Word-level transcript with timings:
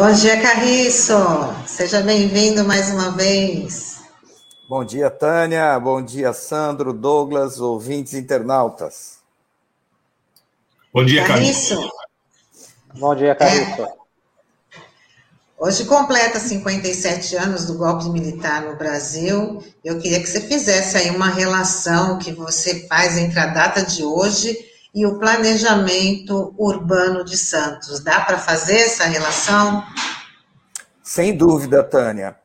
Bom 0.00 0.12
dia, 0.12 0.40
Carriço. 0.40 1.12
Seja 1.66 2.00
bem-vindo 2.00 2.64
mais 2.64 2.88
uma 2.88 3.10
vez. 3.10 4.00
Bom 4.66 4.82
dia, 4.82 5.10
Tânia. 5.10 5.78
Bom 5.78 6.00
dia, 6.00 6.32
Sandro, 6.32 6.94
Douglas, 6.94 7.60
ouvintes 7.60 8.14
internautas. 8.14 9.18
Bom 10.90 11.04
dia, 11.04 11.22
Carriço. 11.26 11.76
Bom 12.94 13.14
dia, 13.14 13.34
Carriço. 13.34 13.82
É. 13.82 13.92
Hoje 15.58 15.84
completa 15.84 16.40
57 16.40 17.36
anos 17.36 17.66
do 17.66 17.74
golpe 17.74 18.08
militar 18.08 18.62
no 18.62 18.76
Brasil. 18.76 19.62
Eu 19.84 19.98
queria 19.98 20.18
que 20.18 20.26
você 20.26 20.40
fizesse 20.40 20.96
aí 20.96 21.10
uma 21.10 21.28
relação 21.28 22.18
que 22.18 22.32
você 22.32 22.86
faz 22.88 23.18
entre 23.18 23.38
a 23.38 23.48
data 23.48 23.84
de 23.84 24.02
hoje 24.02 24.69
e 24.94 25.06
o 25.06 25.18
planejamento 25.18 26.54
urbano 26.58 27.24
de 27.24 27.36
Santos. 27.36 28.00
Dá 28.00 28.20
para 28.20 28.38
fazer 28.38 28.76
essa 28.76 29.04
relação? 29.04 29.84
Sem 31.02 31.36
dúvida, 31.36 31.82
Tânia. 31.82 32.36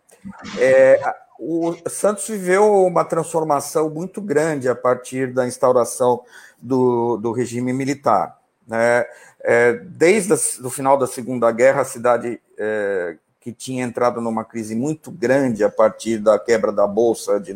É, 0.57 0.99
o 1.39 1.75
Santos 1.87 2.27
viveu 2.27 2.85
uma 2.85 3.03
transformação 3.03 3.89
muito 3.89 4.21
grande 4.21 4.69
a 4.69 4.75
partir 4.75 5.33
da 5.33 5.47
instauração 5.47 6.23
do, 6.61 7.17
do 7.17 7.31
regime 7.31 7.73
militar. 7.73 8.39
Né? 8.67 9.05
É, 9.41 9.73
desde 9.73 10.33
o 10.33 10.69
final 10.69 10.97
da 10.97 11.07
Segunda 11.07 11.51
Guerra, 11.51 11.81
a 11.81 11.85
cidade 11.85 12.39
é, 12.57 13.17
que 13.39 13.51
tinha 13.51 13.83
entrado 13.83 14.19
numa 14.19 14.43
crise 14.43 14.75
muito 14.75 15.11
grande 15.11 15.63
a 15.63 15.69
partir 15.69 16.17
da 16.17 16.39
quebra 16.39 16.71
da 16.71 16.87
Bolsa 16.87 17.39
de 17.39 17.55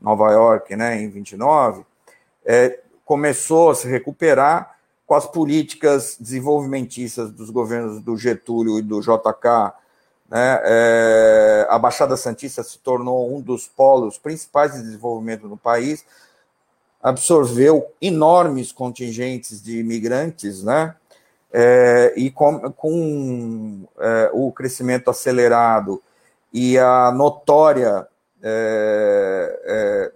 Nova 0.00 0.30
York 0.30 0.76
né, 0.76 1.02
em 1.02 1.08
29, 1.08 1.84
é, 2.44 2.78
começou 3.04 3.70
a 3.70 3.74
se 3.74 3.88
recuperar 3.88 4.74
com 5.06 5.14
as 5.14 5.26
políticas 5.26 6.16
desenvolvimentistas 6.18 7.30
dos 7.30 7.50
governos 7.50 8.00
do 8.00 8.16
Getúlio 8.16 8.78
e 8.78 8.82
do 8.82 9.00
JK. 9.00 9.74
Né, 10.28 10.60
é, 10.64 11.66
a 11.68 11.78
Baixada 11.78 12.16
Santista 12.16 12.62
se 12.62 12.78
tornou 12.78 13.34
um 13.34 13.40
dos 13.40 13.68
polos 13.68 14.16
principais 14.16 14.72
de 14.72 14.82
desenvolvimento 14.82 15.46
no 15.46 15.56
país, 15.56 16.04
absorveu 17.02 17.86
enormes 18.00 18.72
contingentes 18.72 19.62
de 19.62 19.78
imigrantes, 19.78 20.64
né, 20.64 20.96
é, 21.52 22.14
e 22.16 22.30
com, 22.30 22.72
com 22.72 23.86
é, 23.98 24.30
o 24.32 24.50
crescimento 24.50 25.10
acelerado 25.10 26.02
e 26.52 26.78
a 26.78 27.12
notória 27.12 28.08
é, 28.42 29.60
é 29.64 30.12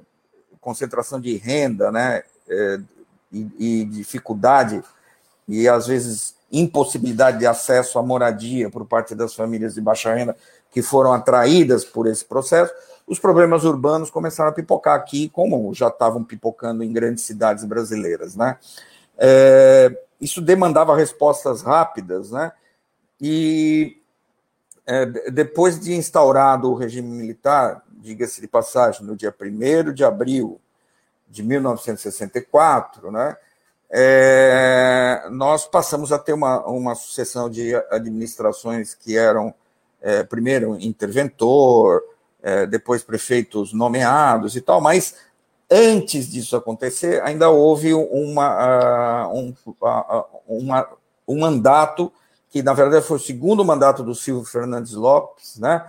concentração 0.60 1.20
de 1.20 1.36
renda, 1.36 1.92
né, 1.92 2.22
é, 2.48 2.80
e, 3.32 3.48
e, 3.58 3.84
dificuldade 3.84 4.82
e 5.46 5.68
às 5.68 5.86
vezes 5.86 6.34
impossibilidade 6.50 7.38
de 7.38 7.46
acesso 7.46 7.98
à 7.98 8.02
moradia 8.02 8.70
por 8.70 8.86
parte 8.86 9.14
das 9.14 9.34
famílias 9.34 9.74
de 9.74 9.80
baixa 9.80 10.14
renda 10.14 10.36
que 10.70 10.82
foram 10.82 11.12
atraídas 11.12 11.84
por 11.84 12.06
esse 12.06 12.24
processo, 12.24 12.72
os 13.06 13.18
problemas 13.18 13.64
urbanos 13.64 14.10
começaram 14.10 14.50
a 14.50 14.52
pipocar 14.52 14.94
aqui, 14.94 15.28
como 15.30 15.72
já 15.72 15.88
estavam 15.88 16.22
pipocando 16.22 16.82
em 16.82 16.92
grandes 16.92 17.24
cidades 17.24 17.64
brasileiras, 17.64 18.36
né? 18.36 18.58
É, 19.16 19.98
isso 20.20 20.40
demandava 20.40 20.96
respostas 20.96 21.62
rápidas, 21.62 22.30
né? 22.30 22.52
E 23.20 24.00
é, 24.86 25.06
depois 25.30 25.80
de 25.80 25.94
instaurado 25.94 26.70
o 26.70 26.74
regime 26.74 27.08
militar, 27.08 27.82
diga-se 27.90 28.40
de 28.40 28.46
passagem, 28.46 29.04
no 29.06 29.16
dia 29.16 29.34
1 29.38 29.92
de 29.92 30.04
abril 30.04 30.60
de 31.28 31.42
1964, 31.42 33.10
né, 33.10 33.36
é, 33.90 35.26
nós 35.30 35.66
passamos 35.66 36.12
a 36.12 36.18
ter 36.18 36.32
uma, 36.32 36.64
uma 36.66 36.94
sucessão 36.94 37.48
de 37.48 37.74
administrações 37.90 38.94
que 38.94 39.16
eram, 39.16 39.54
é, 40.00 40.22
primeiro, 40.22 40.76
interventor, 40.78 42.02
é, 42.42 42.66
depois 42.66 43.02
prefeitos 43.02 43.72
nomeados 43.72 44.56
e 44.56 44.60
tal, 44.60 44.80
mas 44.80 45.14
antes 45.70 46.30
disso 46.30 46.56
acontecer, 46.56 47.22
ainda 47.22 47.50
houve 47.50 47.92
uma, 47.94 49.26
uh, 49.26 49.36
um, 49.36 49.54
uh, 49.68 50.24
uma, 50.46 50.88
um 51.26 51.40
mandato 51.40 52.12
que, 52.48 52.62
na 52.62 52.72
verdade, 52.72 53.04
foi 53.04 53.18
o 53.18 53.20
segundo 53.20 53.64
mandato 53.64 54.02
do 54.02 54.14
Silvio 54.14 54.44
Fernandes 54.44 54.94
Lopes, 54.94 55.58
né, 55.58 55.84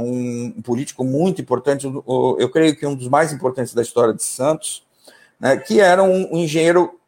um 0.00 0.62
político 0.62 1.04
muito 1.04 1.40
importante, 1.40 1.86
eu 1.86 2.50
creio 2.50 2.76
que 2.76 2.86
um 2.86 2.94
dos 2.94 3.08
mais 3.08 3.32
importantes 3.32 3.72
da 3.74 3.82
história 3.82 4.12
de 4.12 4.22
Santos, 4.22 4.84
né, 5.38 5.56
que 5.56 5.80
era 5.80 6.02
um, 6.02 6.36
engenheiro 6.36 6.98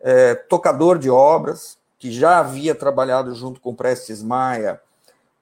é, 0.00 0.34
tocador 0.34 0.98
de 0.98 1.10
obras, 1.10 1.76
que 1.98 2.12
já 2.12 2.38
havia 2.38 2.74
trabalhado 2.74 3.34
junto 3.34 3.60
com 3.60 3.74
Prestes 3.74 4.22
Maia 4.22 4.80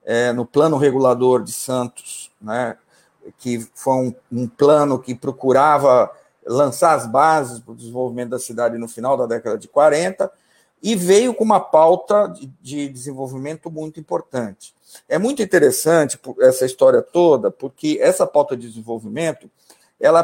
é, 0.03 0.31
no 0.33 0.45
plano 0.45 0.77
regulador 0.77 1.43
de 1.43 1.51
Santos, 1.51 2.31
né, 2.41 2.77
que 3.37 3.59
foi 3.73 3.93
um, 3.93 4.15
um 4.31 4.47
plano 4.47 4.99
que 4.99 5.13
procurava 5.13 6.11
lançar 6.45 6.93
as 6.93 7.07
bases 7.07 7.59
para 7.59 7.71
o 7.71 7.75
desenvolvimento 7.75 8.29
da 8.29 8.39
cidade 8.39 8.77
no 8.77 8.87
final 8.87 9.17
da 9.17 9.25
década 9.25 9.57
de 9.57 9.67
40, 9.67 10.31
e 10.81 10.95
veio 10.95 11.33
com 11.33 11.43
uma 11.43 11.59
pauta 11.59 12.27
de, 12.27 12.51
de 12.61 12.87
desenvolvimento 12.89 13.71
muito 13.71 13.99
importante. 13.99 14.74
É 15.07 15.17
muito 15.17 15.41
interessante 15.41 16.19
essa 16.41 16.65
história 16.65 17.01
toda, 17.01 17.51
porque 17.51 17.97
essa 18.01 18.25
pauta 18.25 18.55
de 18.55 18.67
desenvolvimento 18.67 19.49
ela 19.99 20.23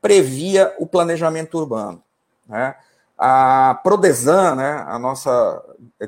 previa 0.00 0.74
o 0.78 0.86
planejamento 0.86 1.58
urbano. 1.58 2.02
Né? 2.46 2.74
A 3.16 3.80
Prodesan, 3.84 4.56
né, 4.56 4.84
a 4.86 4.98
nossa 4.98 5.62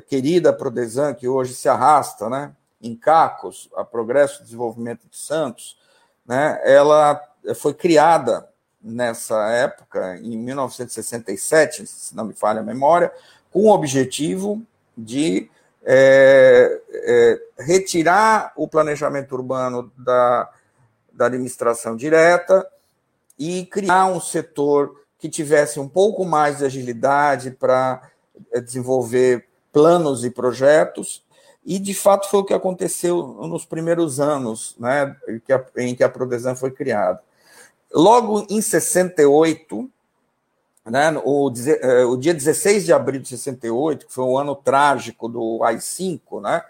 querida 0.07 0.51
Prodesan, 0.51 1.13
que 1.13 1.27
hoje 1.27 1.53
se 1.53 1.69
arrasta 1.69 2.29
né, 2.29 2.51
em 2.81 2.95
Cacos, 2.95 3.69
a 3.75 3.85
Progresso 3.85 4.41
e 4.41 4.43
Desenvolvimento 4.43 5.07
de 5.09 5.17
Santos, 5.17 5.77
né, 6.25 6.59
ela 6.63 7.21
foi 7.55 7.73
criada 7.73 8.49
nessa 8.81 9.49
época, 9.49 10.17
em 10.17 10.37
1967, 10.37 11.87
se 11.87 12.15
não 12.15 12.25
me 12.25 12.33
falha 12.33 12.59
a 12.59 12.63
memória, 12.63 13.11
com 13.51 13.61
o 13.61 13.71
objetivo 13.71 14.61
de 14.97 15.49
é, 15.85 16.81
é, 16.91 17.63
retirar 17.63 18.51
o 18.55 18.67
planejamento 18.67 19.35
urbano 19.35 19.91
da, 19.95 20.49
da 21.13 21.27
administração 21.27 21.95
direta 21.95 22.67
e 23.37 23.65
criar 23.67 24.07
um 24.07 24.19
setor 24.19 24.99
que 25.19 25.29
tivesse 25.29 25.79
um 25.79 25.87
pouco 25.87 26.25
mais 26.25 26.57
de 26.57 26.65
agilidade 26.65 27.51
para 27.51 28.01
é, 28.51 28.59
desenvolver 28.59 29.47
planos 29.71 30.25
e 30.25 30.31
projetos. 30.31 31.23
E, 31.63 31.79
de 31.79 31.93
fato, 31.93 32.29
foi 32.29 32.39
o 32.39 32.45
que 32.45 32.53
aconteceu 32.53 33.23
nos 33.47 33.65
primeiros 33.65 34.19
anos 34.19 34.75
né, 34.79 35.15
em 35.77 35.95
que 35.95 36.03
a 36.03 36.09
Prodesan 36.09 36.55
foi 36.55 36.71
criada. 36.71 37.21
Logo 37.93 38.45
em 38.49 38.61
68, 38.61 39.89
né, 40.85 41.11
o, 41.23 41.51
é, 41.81 42.05
o 42.05 42.15
dia 42.15 42.33
16 42.33 42.85
de 42.85 42.93
abril 42.93 43.19
de 43.19 43.27
68, 43.29 44.05
que 44.05 44.13
foi 44.13 44.23
um 44.23 44.37
ano 44.37 44.55
trágico 44.55 45.27
do 45.27 45.63
AI-5, 45.63 46.41
né, 46.41 46.63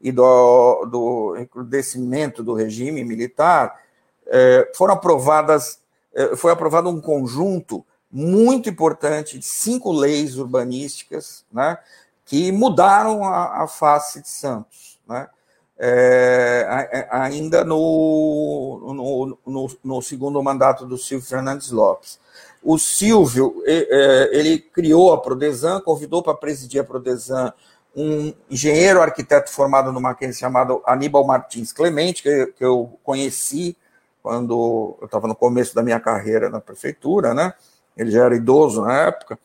e 0.00 0.12
do, 0.12 0.84
do 0.84 1.36
encrudecimento 1.38 2.42
do 2.42 2.52
regime 2.52 3.02
militar, 3.02 3.80
é, 4.26 4.70
foram 4.74 4.94
aprovadas, 4.94 5.80
é, 6.14 6.36
foi 6.36 6.52
aprovado 6.52 6.90
um 6.90 7.00
conjunto 7.00 7.84
muito 8.12 8.68
importante 8.68 9.38
de 9.38 9.44
cinco 9.44 9.90
leis 9.90 10.36
urbanísticas, 10.36 11.44
né, 11.50 11.78
que 12.26 12.52
mudaram 12.52 13.24
a, 13.24 13.62
a 13.62 13.68
face 13.68 14.20
de 14.20 14.28
Santos, 14.28 15.00
né, 15.08 15.28
é, 15.78 17.06
ainda 17.10 17.64
no, 17.64 18.80
no, 18.94 19.38
no, 19.46 19.76
no 19.84 20.02
segundo 20.02 20.42
mandato 20.42 20.86
do 20.86 20.96
Silvio 20.96 21.26
Fernandes 21.26 21.70
Lopes. 21.70 22.18
O 22.62 22.78
Silvio, 22.78 23.62
é, 23.66 24.30
ele 24.32 24.58
criou 24.58 25.12
a 25.12 25.20
Prodesan, 25.20 25.80
convidou 25.80 26.22
para 26.22 26.34
presidir 26.34 26.80
a 26.80 26.84
Prodesan 26.84 27.52
um 27.94 28.34
engenheiro 28.50 29.00
arquiteto 29.00 29.50
formado 29.50 29.90
no 29.90 30.00
Mackenzie 30.00 30.40
chamado 30.40 30.82
Aníbal 30.84 31.26
Martins 31.26 31.72
Clemente, 31.72 32.22
que, 32.22 32.46
que 32.48 32.64
eu 32.64 32.98
conheci 33.02 33.76
quando 34.22 34.98
eu 35.00 35.06
estava 35.06 35.26
no 35.26 35.34
começo 35.34 35.74
da 35.74 35.82
minha 35.82 36.00
carreira 36.00 36.50
na 36.50 36.60
prefeitura, 36.60 37.32
né? 37.32 37.54
Ele 37.96 38.10
já 38.10 38.24
era 38.24 38.36
idoso 38.36 38.82
na 38.82 39.02
época. 39.02 39.38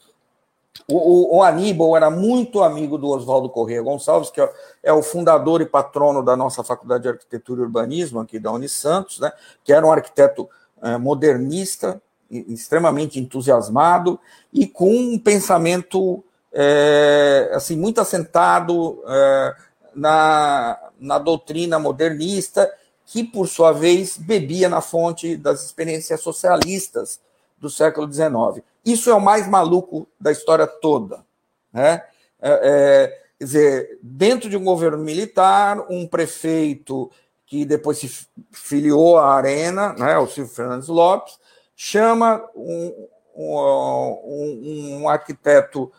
O, 0.88 0.96
o, 0.96 1.38
o 1.38 1.44
Aníbal 1.44 1.98
era 1.98 2.10
muito 2.10 2.62
amigo 2.64 2.98
do 2.98 3.08
Oswaldo 3.10 3.50
Corrêa 3.50 3.82
Gonçalves, 3.82 4.30
que 4.30 4.40
é, 4.40 4.54
é, 4.84 4.94
o 4.94 5.04
fundador 5.04 5.62
e 5.62 5.66
patrono 5.66 6.24
da 6.24 6.36
nossa 6.36 6.64
Faculdade 6.64 7.04
de 7.04 7.10
Arquitetura 7.10 7.62
e 7.62 7.64
Urbanismo 7.64 8.20
aqui 8.20 8.40
da 8.40 8.52
Unisantos, 8.52 9.20
né? 9.20 9.32
Que 9.64 9.74
era 9.74 9.86
um 9.86 9.92
arquiteto 9.92 10.50
é, 10.82 10.98
modernista, 10.98 12.02
extremamente 12.30 13.20
entusiasmado 13.20 14.18
e 14.54 14.66
com 14.66 14.90
um 14.90 15.20
pensamento 15.20 16.24
é, 16.54 17.52
assim 17.54 17.76
muito 17.76 18.00
assentado 18.00 19.04
é, 19.06 19.56
na, 19.94 20.80
na 21.00 21.20
doutrina 21.20 21.78
modernista, 21.78 22.72
que 23.06 23.24
por 23.24 23.48
sua 23.48 23.74
vez 23.74 24.18
bebia 24.18 24.70
na 24.70 24.80
fonte 24.80 25.36
das 25.36 25.66
experiências 25.66 26.22
socialistas 26.22 27.20
do 27.60 27.70
século 27.70 28.12
XIX. 28.12 28.64
Isso 28.86 29.10
é 29.10 29.14
o 29.14 29.22
mais 29.22 29.48
maluco 29.48 30.08
da 30.20 30.32
história 30.32 30.66
toda, 30.66 31.24
né? 31.72 32.04
É, 32.42 32.60
é 32.64 33.22
Quer 33.42 33.46
dizer, 33.46 34.00
dentro 34.04 34.48
de 34.52 34.56
um 34.56 34.64
governo 34.64 35.00
militar, 35.00 35.84
um 35.90 36.06
prefeito 36.06 37.10
que 37.44 37.66
depois 37.66 37.98
se 37.98 38.28
filiou 38.52 39.18
à 39.18 39.34
Arena, 39.34 39.94
né, 39.94 40.16
o 40.20 40.28
Silvio 40.28 40.54
Fernandes 40.54 40.88
Lopes, 40.88 41.40
chama 41.76 42.48
um, 42.56 43.08
um, 43.36 45.00
um 45.02 45.10
arquiteto 45.10 45.92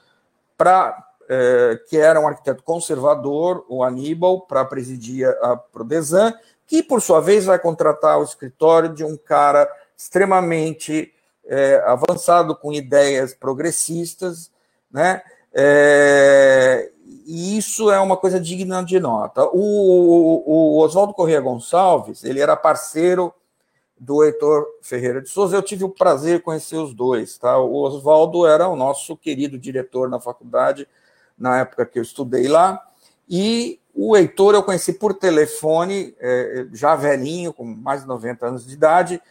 para 0.57 0.97
é, 1.29 1.81
que 1.89 1.97
era 1.97 2.21
um 2.21 2.29
arquiteto 2.29 2.63
conservador, 2.63 3.67
o 3.69 3.83
Aníbal, 3.83 4.43
para 4.43 4.65
presidir 4.65 5.27
a 5.43 5.57
Prodesan, 5.57 6.33
que 6.65 6.81
por 6.81 7.03
sua 7.03 7.21
vez 7.21 7.45
vai 7.45 7.59
contratar 7.59 8.21
o 8.21 8.25
escritório 8.25 8.95
de 8.95 9.03
um 9.03 9.17
cara 9.17 9.69
extremamente 9.97 11.13
é, 11.45 11.83
avançado 11.87 12.57
com 12.57 12.73
ideias 12.73 13.35
progressistas, 13.35 14.51
né? 14.91 15.23
É, 15.55 16.91
e 17.27 17.59
isso 17.59 17.91
é 17.91 18.01
uma 18.01 18.17
coisa 18.17 18.41
digna 18.41 18.83
de 18.83 18.99
nota. 18.99 19.45
O, 19.53 20.43
o 20.47 20.79
Oswaldo 20.81 21.15
Corrêa 21.15 21.41
Gonçalves, 21.41 22.25
ele 22.25 22.41
era 22.41 22.57
parceiro 22.57 23.33
do 23.99 24.25
Heitor 24.25 24.67
Ferreira 24.83 25.23
de 25.23 25.29
Souza. 25.29 25.57
Eu 25.57 25.63
tive 25.63 25.85
o 25.85 25.91
prazer 25.91 26.39
de 26.39 26.43
conhecer 26.43 26.77
os 26.77 26.93
dois. 26.93 27.39
Tá? 27.39 27.59
O 27.59 27.75
Oswaldo 27.75 28.47
era 28.47 28.69
o 28.69 28.75
nosso 28.75 29.17
querido 29.17 29.59
diretor 29.59 30.09
na 30.09 30.19
faculdade, 30.19 30.89
na 31.39 31.61
época 31.61 31.87
que 31.87 31.99
eu 31.99 32.03
estudei 32.03 32.49
lá. 32.49 32.83
E 33.29 33.81
o 33.95 34.17
Heitor 34.17 34.55
eu 34.55 34.63
conheci 34.63 34.93
por 34.95 35.15
telefone, 35.15 36.15
é, 36.19 36.67
já 36.73 36.97
velhinho, 36.97 37.53
com 37.53 37.65
mais 37.65 38.03
de 38.03 38.09
90 38.09 38.47
anos 38.47 38.67
de 38.67 38.75
idade, 38.75 39.23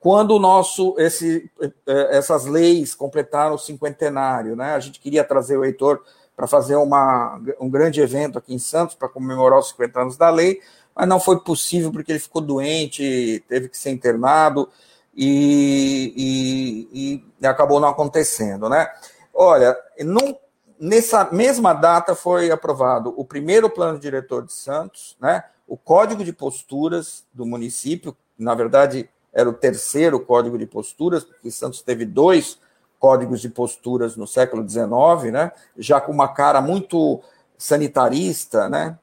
quando 0.00 0.32
o 0.32 0.38
nosso, 0.38 0.94
esse, 0.98 1.50
é, 1.86 2.16
essas 2.16 2.44
leis 2.44 2.94
completaram 2.94 3.54
o 3.54 3.58
cinquentenário. 3.58 4.54
Né? 4.54 4.74
A 4.74 4.80
gente 4.80 5.00
queria 5.00 5.24
trazer 5.24 5.56
o 5.56 5.64
Heitor 5.64 6.02
para 6.36 6.46
fazer 6.46 6.76
uma, 6.76 7.40
um 7.58 7.68
grande 7.68 8.00
evento 8.00 8.38
aqui 8.38 8.54
em 8.54 8.58
Santos 8.58 8.94
para 8.94 9.08
comemorar 9.08 9.58
os 9.58 9.70
50 9.70 10.00
anos 10.00 10.16
da 10.16 10.28
lei, 10.28 10.60
mas 10.94 11.08
não 11.08 11.18
foi 11.18 11.40
possível 11.40 11.90
porque 11.90 12.12
ele 12.12 12.18
ficou 12.18 12.42
doente, 12.42 13.42
teve 13.48 13.68
que 13.68 13.76
ser 13.76 13.90
internado 13.90 14.68
e, 15.14 16.88
e, 16.92 17.24
e 17.40 17.46
acabou 17.46 17.80
não 17.80 17.88
acontecendo, 17.88 18.68
né? 18.68 18.86
Olha, 19.32 19.76
num, 20.00 20.36
nessa 20.78 21.28
mesma 21.32 21.72
data 21.72 22.14
foi 22.14 22.50
aprovado 22.50 23.14
o 23.16 23.24
primeiro 23.24 23.70
plano 23.70 23.98
diretor 23.98 24.44
de 24.44 24.52
Santos, 24.52 25.16
né? 25.18 25.42
O 25.66 25.76
código 25.76 26.22
de 26.22 26.32
posturas 26.32 27.24
do 27.32 27.46
município, 27.46 28.16
na 28.38 28.54
verdade 28.54 29.08
era 29.36 29.50
o 29.50 29.52
terceiro 29.52 30.18
código 30.18 30.56
de 30.56 30.64
posturas, 30.64 31.22
porque 31.22 31.50
Santos 31.50 31.82
teve 31.82 32.06
dois 32.06 32.58
códigos 32.98 33.42
de 33.42 33.50
posturas 33.50 34.16
no 34.16 34.26
século 34.26 34.66
XIX, 34.66 35.30
né? 35.30 35.52
já 35.76 36.00
com 36.00 36.10
uma 36.10 36.28
cara 36.28 36.62
muito 36.62 37.20
sanitarista. 37.58 38.66
Né? 38.70 38.98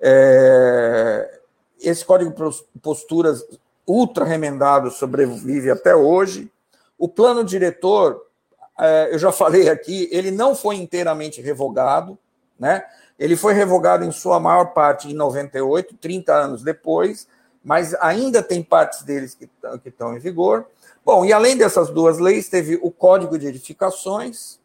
É, 0.00 1.40
esse 1.80 2.04
código 2.04 2.30
de 2.30 2.80
posturas 2.80 3.44
ultra 3.84 4.24
remendado 4.24 4.88
sobrevive 4.88 5.72
até 5.72 5.96
hoje. 5.96 6.48
O 6.96 7.08
plano 7.08 7.42
diretor, 7.42 8.24
é, 8.78 9.12
eu 9.12 9.18
já 9.18 9.32
falei 9.32 9.68
aqui, 9.68 10.08
ele 10.12 10.30
não 10.30 10.54
foi 10.54 10.76
inteiramente 10.76 11.42
revogado, 11.42 12.16
né? 12.56 12.84
Ele 13.18 13.36
foi 13.36 13.52
revogado 13.52 14.04
em 14.04 14.12
sua 14.12 14.38
maior 14.38 14.66
parte 14.66 15.08
em 15.08 15.14
98, 15.14 15.96
30 15.96 16.32
anos 16.32 16.62
depois, 16.62 17.26
mas 17.64 17.94
ainda 17.94 18.42
tem 18.42 18.62
partes 18.62 19.02
deles 19.02 19.34
que, 19.34 19.48
que 19.82 19.88
estão 19.88 20.16
em 20.16 20.18
vigor. 20.18 20.66
Bom, 21.04 21.24
e 21.24 21.32
além 21.32 21.56
dessas 21.56 21.90
duas 21.90 22.18
leis, 22.18 22.48
teve 22.48 22.78
o 22.82 22.90
Código 22.90 23.38
de 23.38 23.46
Edificações, 23.46 24.58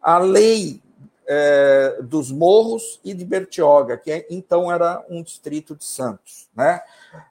a 0.00 0.18
Lei 0.18 0.82
é, 1.26 1.98
dos 2.02 2.32
Morros 2.32 3.00
e 3.04 3.14
de 3.14 3.24
Bertioga, 3.24 3.96
que 3.96 4.10
é, 4.10 4.26
então 4.28 4.70
era 4.70 5.04
um 5.08 5.22
distrito 5.22 5.76
de 5.76 5.84
Santos. 5.84 6.48
Né? 6.56 6.82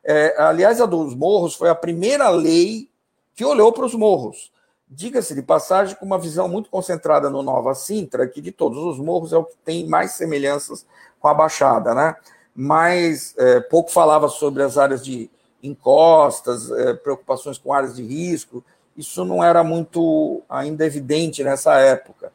É, 0.04 0.42
aliás, 0.42 0.80
a 0.80 0.86
dos 0.86 1.14
Morros 1.14 1.54
foi 1.54 1.70
a 1.70 1.76
primeira 1.76 2.30
lei 2.30 2.90
que 3.36 3.44
olhou 3.44 3.74
para 3.74 3.86
os 3.86 3.94
morros. 3.94 4.52
Diga-se 4.88 5.36
de 5.36 5.42
passagem, 5.42 5.96
com 5.96 6.06
uma 6.06 6.18
visão 6.18 6.48
muito 6.48 6.70
concentrada 6.70 7.30
no 7.30 7.44
Nova 7.44 7.76
Sintra, 7.76 8.28
que 8.28 8.42
de 8.42 8.52
todos 8.52 8.80
os 8.80 8.98
morros 8.98 9.32
é 9.32 9.38
o 9.38 9.44
que 9.44 9.56
tem 9.64 9.88
mais 9.88 10.12
semelhanças 10.12 10.86
com 11.20 11.28
a 11.28 11.34
Baixada, 11.34 11.94
né? 11.94 12.16
Mas 12.62 13.34
é, 13.38 13.62
pouco 13.62 13.90
falava 13.90 14.28
sobre 14.28 14.62
as 14.64 14.78
áreas 14.78 15.02
de 15.02 15.32
encostas, 15.64 16.70
é, 16.70 16.94
preocupações 16.94 17.58
com 17.58 17.72
áreas 17.72 17.96
de 17.96 18.04
risco. 18.04 18.62
Isso 18.98 19.24
não 19.24 19.42
era 19.42 19.64
muito 19.64 20.42
ainda 20.50 20.86
evidente 20.86 21.42
nessa 21.42 21.76
época. 21.76 22.34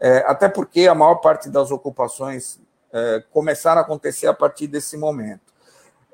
É, 0.00 0.24
até 0.26 0.48
porque 0.48 0.88
a 0.88 0.94
maior 0.94 1.16
parte 1.16 1.50
das 1.50 1.70
ocupações 1.70 2.58
é, 2.90 3.22
começaram 3.30 3.82
a 3.82 3.84
acontecer 3.84 4.26
a 4.26 4.32
partir 4.32 4.68
desse 4.68 4.96
momento. 4.96 5.52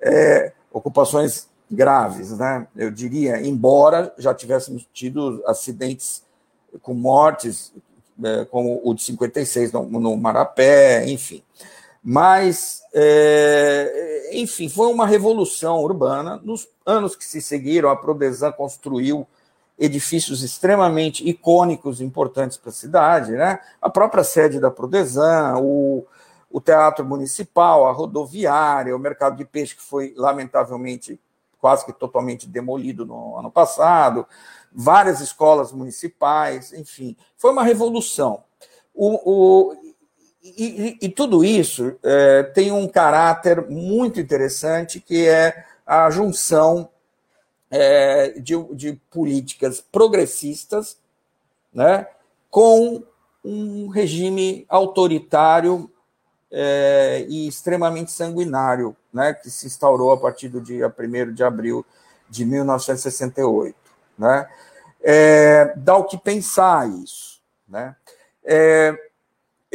É, 0.03 0.53
ocupações 0.73 1.49
graves, 1.71 2.37
né? 2.37 2.67
Eu 2.75 2.91
diria, 2.91 3.41
embora 3.41 4.13
já 4.19 4.35
tivéssemos 4.35 4.85
tido 4.93 5.45
acidentes 5.47 6.25
com 6.83 6.93
mortes, 6.93 7.73
é, 8.21 8.45
como 8.47 8.81
o 8.83 8.93
de 8.95 9.05
56 9.05 9.71
no, 9.71 9.85
no 9.85 10.17
Marapé, 10.17 11.07
enfim. 11.07 11.41
Mas, 12.07 12.83
é, 12.93 14.29
enfim, 14.35 14.69
foi 14.69 14.89
uma 14.89 15.07
revolução 15.07 15.81
urbana. 15.81 16.39
Nos 16.45 16.69
anos 16.85 17.17
que 17.17 17.25
se 17.25 17.41
seguiram, 17.41 17.89
a 17.89 17.97
Prodesan 17.97 18.53
construiu 18.53 19.27
edifícios 19.79 20.43
extremamente 20.43 21.27
icônicos, 21.27 22.03
importantes 22.03 22.59
para 22.59 22.69
a 22.69 22.75
cidade, 22.75 23.33
né? 23.33 23.59
A 23.81 23.89
própria 23.89 24.23
sede 24.23 24.61
da 24.61 24.71
Prodesan, 24.71 25.57
o, 25.59 26.07
o 26.51 26.61
Teatro 26.61 27.07
Municipal, 27.07 27.87
a 27.87 27.93
rodoviária, 27.93 28.95
o 28.95 28.99
mercado 28.99 29.37
de 29.37 29.45
peixe, 29.47 29.75
que 29.75 29.83
foi, 29.83 30.13
lamentavelmente, 30.15 31.19
quase 31.59 31.87
que 31.87 31.93
totalmente 31.93 32.47
demolido 32.47 33.07
no 33.07 33.39
ano 33.39 33.51
passado, 33.51 34.27
várias 34.71 35.21
escolas 35.21 35.73
municipais, 35.73 36.73
enfim, 36.75 37.17
foi 37.39 37.51
uma 37.51 37.65
revolução. 37.65 38.45
O, 38.95 39.71
o, 39.73 39.94
e, 40.45 40.99
e, 41.01 41.09
tudo 41.09 41.43
isso 41.43 41.97
é, 42.03 42.43
tem 42.43 42.71
um 42.71 42.87
caráter 42.87 43.67
muito 43.71 44.21
interessante, 44.21 45.01
que 45.01 45.27
é 45.27 45.65
a 45.87 46.11
junção 46.11 46.91
é, 47.71 48.39
de, 48.39 48.55
de, 48.75 49.01
políticas 49.11 49.81
progressistas 49.81 50.99
né, 51.73 52.07
com 52.51 53.03
um 53.43 53.89
regime 53.89 54.67
autoritário 54.69 55.91
é, 56.53 57.25
e 57.27 57.49
extremamente 57.49 58.13
sanguinário, 58.13 58.95
né, 59.11 59.33
que 59.33 59.51
se 59.51 59.67
instaurou 59.67 60.13
a 60.13 60.17
partir 60.19 60.51
do 60.51 60.61
dia 60.61 60.95
1 60.97 61.33
de 61.33 61.43
abril 61.43 61.87
de 62.29 62.45
1968. 62.45 63.75
Né? 64.19 64.47
É, 65.03 65.75
dá 65.77 65.97
o 65.97 66.05
que 66.05 66.19
pensar 66.19 66.87
isso. 66.89 67.41
Né? 67.67 67.97
É, 68.45 68.95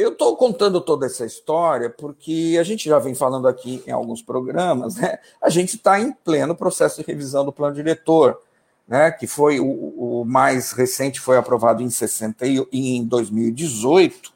eu 0.00 0.12
estou 0.12 0.34
contando 0.36 0.80
toda 0.80 1.04
essa 1.04 1.26
história 1.26 1.90
porque 1.90 2.56
a 2.58 2.62
gente 2.62 2.88
já 2.88 2.98
vem 2.98 3.14
falando 3.14 3.46
aqui 3.46 3.82
em 3.86 3.90
alguns 3.90 4.22
programas, 4.22 4.96
né? 4.96 5.18
A 5.40 5.50
gente 5.50 5.76
está 5.76 6.00
em 6.00 6.10
pleno 6.10 6.56
processo 6.56 7.00
de 7.00 7.06
revisão 7.06 7.44
do 7.44 7.52
plano 7.52 7.74
diretor, 7.74 8.40
né? 8.88 9.10
Que 9.10 9.26
foi 9.26 9.60
o, 9.60 9.66
o 9.66 10.24
mais 10.24 10.72
recente, 10.72 11.20
foi 11.20 11.36
aprovado 11.36 11.82
em 11.82 11.90
60 11.90 12.46
e 12.46 12.66
em 12.72 13.04
2018, 13.04 14.32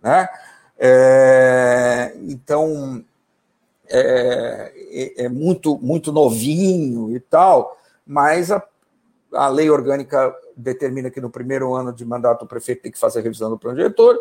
né? 0.00 0.28
É, 0.78 2.16
então 2.22 3.04
é, 3.88 4.72
é, 4.92 5.24
é, 5.24 5.28
muito 5.28 5.76
muito 5.78 6.12
novinho 6.12 7.14
e 7.14 7.18
tal, 7.18 7.76
mas 8.06 8.52
a, 8.52 8.62
a 9.32 9.48
lei 9.48 9.68
orgânica 9.68 10.34
determina 10.56 11.10
que 11.10 11.20
no 11.20 11.28
primeiro 11.30 11.74
ano 11.74 11.92
de 11.92 12.04
mandato 12.04 12.44
o 12.44 12.48
prefeito 12.48 12.82
tem 12.82 12.92
que 12.92 12.98
fazer 12.98 13.18
a 13.18 13.22
revisão 13.22 13.50
do 13.50 13.58
plano 13.58 13.76
diretor 13.76 14.16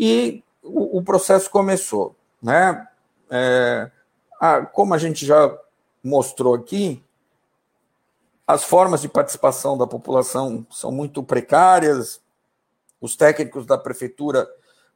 e 0.00 0.42
o, 0.62 0.96
o 0.98 1.02
processo 1.02 1.50
começou. 1.50 2.16
Né? 2.42 2.88
É, 3.28 3.90
a, 4.40 4.64
como 4.64 4.94
a 4.94 4.98
gente 4.98 5.26
já 5.26 5.54
mostrou 6.02 6.54
aqui, 6.54 7.04
as 8.46 8.64
formas 8.64 9.02
de 9.02 9.08
participação 9.10 9.76
da 9.76 9.86
população 9.86 10.66
são 10.70 10.90
muito 10.90 11.22
precárias, 11.22 12.18
os 12.98 13.14
técnicos 13.14 13.66
da 13.66 13.76
prefeitura, 13.76 14.50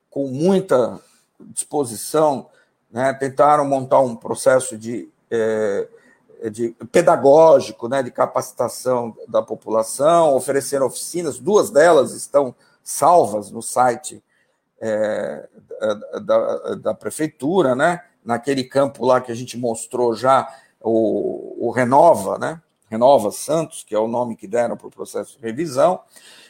com 0.08 0.28
muita 0.28 0.98
disposição, 1.38 2.48
né, 2.90 3.12
tentaram 3.12 3.66
montar 3.66 4.00
um 4.00 4.16
processo 4.16 4.78
de, 4.78 5.10
é, 5.30 5.86
de 6.50 6.70
pedagógico, 6.90 7.88
né, 7.88 8.02
de 8.02 8.10
capacitação 8.10 9.14
da 9.28 9.42
população, 9.42 10.34
ofereceram 10.34 10.86
oficinas, 10.86 11.38
duas 11.38 11.70
delas 11.70 12.12
estão 12.12 12.54
salvas 12.82 13.50
no 13.50 13.60
site 13.60 14.22
é, 14.80 15.48
da, 16.22 16.74
da, 16.74 16.94
prefeitura, 16.94 17.74
né? 17.74 18.02
Naquele 18.24 18.64
campo 18.64 19.04
lá 19.04 19.20
que 19.20 19.32
a 19.32 19.34
gente 19.34 19.56
mostrou 19.56 20.14
já, 20.14 20.48
o, 20.80 21.68
o 21.68 21.70
Renova, 21.70 22.38
né? 22.38 22.60
Renova 22.90 23.30
Santos, 23.30 23.82
que 23.82 23.94
é 23.94 23.98
o 23.98 24.06
nome 24.06 24.36
que 24.36 24.46
deram 24.46 24.76
para 24.76 24.86
o 24.86 24.90
processo 24.90 25.36
de 25.36 25.42
revisão, 25.42 26.00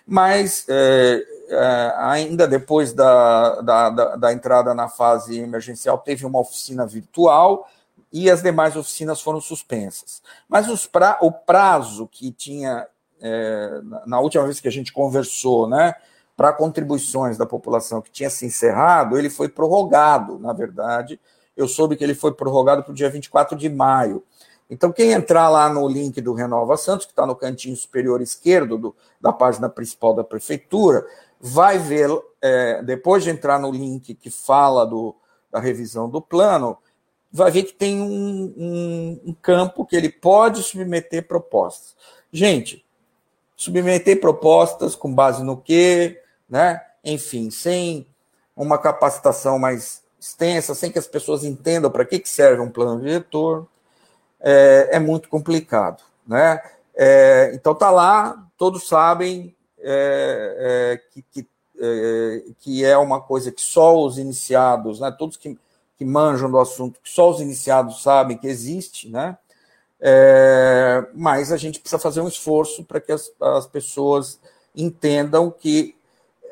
mas 0.07 0.67
é, 0.69 1.25
é, 1.49 1.95
ainda 1.97 2.47
depois 2.47 2.93
da, 2.93 3.61
da, 3.63 3.91
da, 3.91 4.17
da, 4.17 4.33
entrada 4.33 4.75
na 4.75 4.89
fase 4.89 5.39
emergencial, 5.39 5.99
teve 5.99 6.27
uma 6.27 6.41
oficina 6.41 6.87
virtual 6.87 7.69
e 8.13 8.31
as 8.31 8.43
demais 8.43 8.77
oficinas 8.77 9.21
foram 9.21 9.41
suspensas. 9.41 10.23
Mas 10.49 10.87
pra, 10.87 11.19
o 11.23 11.33
prazo 11.33 12.07
que 12.07 12.31
tinha, 12.31 12.87
é, 13.21 13.81
na 14.07 14.21
última 14.21 14.45
vez 14.45 14.61
que 14.61 14.69
a 14.69 14.73
gente 14.73 14.93
conversou, 14.93 15.67
né, 15.67 15.95
para 16.37 16.53
contribuições 16.53 17.39
da 17.39 17.47
população 17.47 18.03
que 18.03 18.11
tinha 18.11 18.31
se 18.31 18.45
encerrado, 18.47 19.17
ele 19.17 19.31
foi 19.31 19.49
prorrogado, 19.49 20.39
na 20.39 20.53
verdade. 20.53 21.21
Eu 21.57 21.69
soube 21.69 21.97
que 21.97 22.03
ele 22.03 22.15
foi 22.15 22.33
prorrogado 22.33 22.83
para 22.83 22.93
o 22.93 22.95
dia 22.95 23.09
24 23.09 23.57
de 23.57 23.69
maio. 23.69 24.23
Então, 24.69 24.91
quem 24.91 25.13
entrar 25.13 25.49
lá 25.49 25.69
no 25.69 25.87
link 25.87 26.21
do 26.21 26.33
Renova 26.33 26.77
Santos, 26.77 27.07
que 27.07 27.13
está 27.13 27.27
no 27.27 27.37
cantinho 27.37 27.77
superior 27.77 28.21
esquerdo 28.21 28.79
do, 28.79 28.97
da 29.21 29.33
página 29.33 29.69
principal 29.69 30.15
da 30.15 30.25
prefeitura, 30.25 31.07
vai 31.39 31.79
ver, 31.79 32.11
é, 32.41 32.83
depois 32.83 33.23
de 33.23 33.31
entrar 33.31 33.61
no 33.61 33.71
link 33.71 34.15
que 34.15 34.31
fala 34.31 34.87
do, 34.87 35.15
da 35.53 35.61
revisão 35.61 36.09
do 36.09 36.21
plano, 36.21 36.77
vai 37.31 37.51
ver 37.51 37.65
que 37.65 37.73
tem 37.73 38.01
um, 38.01 38.55
um, 38.57 39.21
um 39.27 39.37
campo 39.41 39.85
que 39.85 39.95
ele 39.95 40.09
pode 40.09 40.63
submeter 40.63 41.29
propostas. 41.29 41.95
Gente, 42.33 42.85
submeter 43.57 44.21
propostas 44.21 44.97
com 44.97 45.15
base 45.15 45.45
no 45.45 45.57
quê? 45.57 46.21
Né? 46.55 46.81
Enfim, 47.03 47.51
sem 47.51 48.07
uma 48.57 48.79
capacitação 48.79 49.59
mais 49.59 50.05
extensa, 50.21 50.73
sem 50.73 50.93
que 50.93 51.01
as 51.01 51.07
pessoas 51.09 51.43
entendam 51.43 51.91
para 51.91 52.05
que, 52.05 52.21
que 52.21 52.29
serve 52.29 52.63
um 52.63 52.71
plano 52.71 53.01
diretor, 53.01 53.67
é, 54.39 54.91
é 54.93 54.99
muito 55.01 55.29
complicado. 55.29 56.05
Né? 56.25 56.63
É, 56.95 57.51
então 57.55 57.75
tá 57.75 57.91
lá, 57.91 58.47
todos 58.57 58.87
sabem 58.87 59.53
é, 59.81 61.01
é 61.01 61.01
que, 61.13 61.23
que, 61.23 61.49
é, 61.81 62.45
que, 62.61 62.85
é 62.85 62.97
uma 62.97 63.21
coisa 63.21 63.51
que 63.51 63.61
só 63.61 63.99
os 63.99 64.17
iniciados, 64.17 65.01
né, 65.01 65.11
todos 65.11 65.37
que, 65.37 65.59
que 65.99 66.05
manjam 66.05 66.49
do 66.49 66.61
assunto, 66.61 67.01
que 67.03 67.11
só 67.11 67.31
os 67.31 67.41
iniciados 67.41 68.01
sabem 68.01 68.39
que 68.39 68.47
existe, 68.47 69.11
né? 69.11 69.37
É, 70.01 71.05
mas 71.15 71.51
a 71.51 71.57
gente 71.57 71.81
precisa 71.81 71.99
fazer 71.99 72.21
um 72.21 72.29
esforço 72.29 72.85
para 72.85 73.01
que 73.01 73.11
as, 73.11 73.33
as 73.41 73.67
pessoas 73.67 74.39
entendam 74.77 75.51
que 75.51 75.97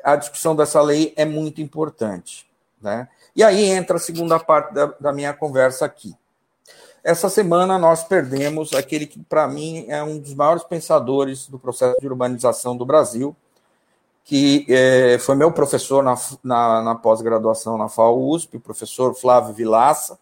a 0.03 0.15
discussão 0.15 0.55
dessa 0.55 0.81
lei 0.81 1.13
é 1.15 1.25
muito 1.25 1.61
importante. 1.61 2.45
Né? 2.81 3.07
E 3.35 3.43
aí 3.43 3.63
entra 3.65 3.95
a 3.95 3.99
segunda 3.99 4.39
parte 4.39 4.73
da, 4.73 4.87
da 4.99 5.13
minha 5.13 5.33
conversa 5.33 5.85
aqui. 5.85 6.15
Essa 7.03 7.29
semana 7.29 7.77
nós 7.77 8.03
perdemos 8.03 8.73
aquele 8.73 9.05
que, 9.05 9.19
para 9.19 9.47
mim, 9.47 9.85
é 9.89 10.01
um 10.03 10.19
dos 10.19 10.33
maiores 10.33 10.63
pensadores 10.63 11.47
do 11.47 11.59
processo 11.59 11.99
de 11.99 12.07
urbanização 12.07 12.77
do 12.77 12.85
Brasil, 12.85 13.35
que 14.23 14.65
é, 14.69 15.17
foi 15.19 15.35
meu 15.35 15.51
professor 15.51 16.01
na, 16.01 16.15
na, 16.41 16.81
na 16.81 16.95
pós-graduação 16.95 17.77
na 17.77 17.89
FAUSP, 17.89 18.55
o 18.55 18.61
professor 18.61 19.13
Flávio 19.13 19.53
Vilaça, 19.53 20.17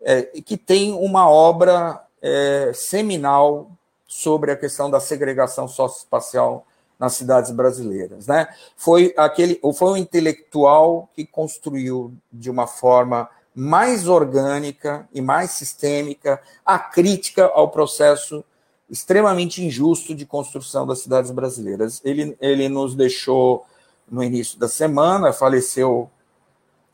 é, 0.00 0.22
que 0.22 0.56
tem 0.56 0.92
uma 0.92 1.28
obra 1.28 2.00
é, 2.22 2.70
seminal 2.72 3.70
sobre 4.06 4.52
a 4.52 4.56
questão 4.56 4.88
da 4.88 5.00
segregação 5.00 5.66
socioespacial 5.66 6.64
nas 6.98 7.14
cidades 7.14 7.50
brasileiras. 7.50 8.26
Né? 8.26 8.46
Foi, 8.76 9.12
aquele, 9.16 9.60
foi 9.74 9.92
um 9.92 9.96
intelectual 9.96 11.08
que 11.14 11.24
construiu 11.26 12.14
de 12.32 12.50
uma 12.50 12.66
forma 12.66 13.28
mais 13.54 14.08
orgânica 14.08 15.08
e 15.14 15.20
mais 15.20 15.52
sistêmica 15.52 16.40
a 16.64 16.78
crítica 16.78 17.46
ao 17.46 17.70
processo 17.70 18.44
extremamente 18.90 19.64
injusto 19.64 20.14
de 20.14 20.26
construção 20.26 20.86
das 20.86 21.00
cidades 21.00 21.30
brasileiras. 21.30 22.00
Ele, 22.04 22.36
ele 22.40 22.68
nos 22.68 22.94
deixou 22.94 23.64
no 24.10 24.22
início 24.22 24.58
da 24.58 24.68
semana, 24.68 25.32
faleceu 25.32 26.10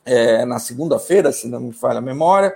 é, 0.05 0.45
na 0.45 0.59
segunda-feira, 0.59 1.33
se 1.33 1.49
não 1.49 1.61
me 1.61 1.73
falha 1.73 1.99
a 1.99 2.03
memória. 2.03 2.55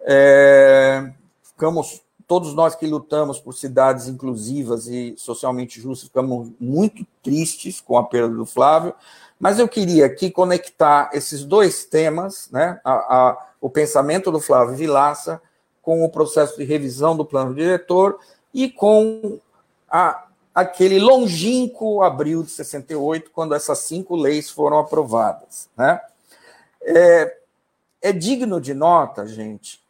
É, 0.00 1.12
ficamos, 1.52 2.02
todos 2.26 2.54
nós 2.54 2.74
que 2.74 2.86
lutamos 2.86 3.38
por 3.38 3.54
cidades 3.54 4.08
inclusivas 4.08 4.86
e 4.86 5.14
socialmente 5.16 5.80
justas, 5.80 6.08
ficamos 6.08 6.50
muito 6.58 7.06
tristes 7.22 7.80
com 7.80 7.96
a 7.96 8.04
perda 8.04 8.34
do 8.34 8.46
Flávio, 8.46 8.94
mas 9.38 9.58
eu 9.58 9.68
queria 9.68 10.06
aqui 10.06 10.30
conectar 10.30 11.10
esses 11.12 11.44
dois 11.44 11.84
temas, 11.84 12.48
né, 12.50 12.80
a, 12.84 12.92
a, 12.92 13.46
o 13.60 13.68
pensamento 13.68 14.30
do 14.30 14.40
Flávio 14.40 14.76
Vilaça 14.76 15.40
com 15.82 16.04
o 16.04 16.08
processo 16.08 16.56
de 16.56 16.64
revisão 16.64 17.16
do 17.16 17.24
plano 17.24 17.54
diretor 17.54 18.18
e 18.54 18.70
com 18.70 19.40
a, 19.90 20.26
aquele 20.54 21.00
longínquo 21.00 22.02
abril 22.02 22.42
de 22.42 22.50
68, 22.50 23.30
quando 23.30 23.54
essas 23.54 23.78
cinco 23.80 24.14
leis 24.14 24.48
foram 24.48 24.78
aprovadas. 24.78 25.68
Né? 25.76 26.00
É, 26.82 27.36
é 28.00 28.12
digno 28.12 28.60
de 28.60 28.74
nota, 28.74 29.26
gente, 29.26 29.80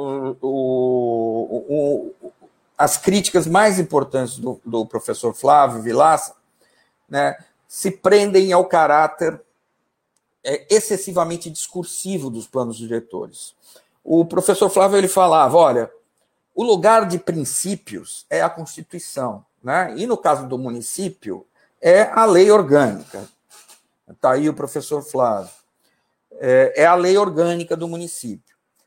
o, 0.00 1.64
o, 1.68 2.32
as 2.76 2.96
críticas 2.96 3.46
mais 3.46 3.78
importantes 3.78 4.38
do, 4.38 4.60
do 4.64 4.84
professor 4.84 5.34
Flávio 5.34 5.80
Vilaça, 5.80 6.34
né, 7.08 7.36
se 7.66 7.90
prendem 7.90 8.52
ao 8.52 8.66
caráter 8.66 9.40
é, 10.44 10.66
excessivamente 10.74 11.50
discursivo 11.50 12.30
dos 12.30 12.46
planos 12.46 12.76
diretores. 12.76 13.54
O 14.04 14.24
professor 14.24 14.68
Flávio 14.68 14.98
ele 14.98 15.08
falava, 15.08 15.56
olha, 15.56 15.90
o 16.54 16.62
lugar 16.62 17.06
de 17.06 17.18
princípios 17.18 18.24
é 18.30 18.40
a 18.40 18.48
Constituição, 18.48 19.44
né? 19.62 19.94
E 19.96 20.06
no 20.06 20.16
caso 20.16 20.46
do 20.46 20.56
município 20.56 21.46
é 21.80 22.02
a 22.02 22.24
lei 22.24 22.50
orgânica. 22.50 23.28
Está 24.08 24.32
aí 24.32 24.48
o 24.48 24.54
professor 24.54 25.02
Flávio. 25.02 25.50
É, 26.38 26.82
é 26.82 26.86
a 26.86 26.94
lei 26.94 27.18
orgânica 27.18 27.76
do 27.76 27.88
município. 27.88 28.45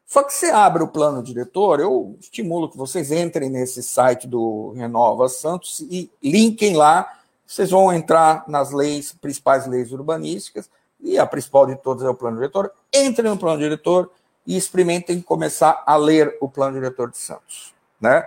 Só 0.09 0.23
que 0.23 0.33
você 0.33 0.47
abre 0.47 0.81
o 0.81 0.87
plano 0.87 1.21
diretor, 1.21 1.79
eu 1.79 2.17
estimulo 2.19 2.67
que 2.67 2.75
vocês 2.75 3.11
entrem 3.11 3.47
nesse 3.47 3.83
site 3.83 4.27
do 4.27 4.71
Renova 4.71 5.29
Santos 5.29 5.81
e 5.81 6.09
linkem 6.21 6.75
lá 6.75 7.15
vocês 7.45 7.69
vão 7.69 7.93
entrar 7.93 8.43
nas 8.47 8.71
leis, 8.71 9.11
principais 9.11 9.67
leis 9.67 9.91
urbanísticas, 9.91 10.67
e 10.99 11.17
a 11.17 11.25
principal 11.25 11.67
de 11.67 11.75
todas 11.75 12.03
é 12.03 12.09
o 12.09 12.15
plano 12.15 12.37
diretor. 12.37 12.71
Entrem 12.93 13.29
no 13.29 13.37
plano 13.37 13.59
diretor 13.59 14.11
e 14.45 14.57
experimentem 14.57 15.21
começar 15.21 15.83
a 15.85 15.95
ler 15.95 16.37
o 16.41 16.49
plano 16.49 16.73
diretor 16.73 17.11
de 17.11 17.17
Santos. 17.17 17.73
Né? 18.01 18.23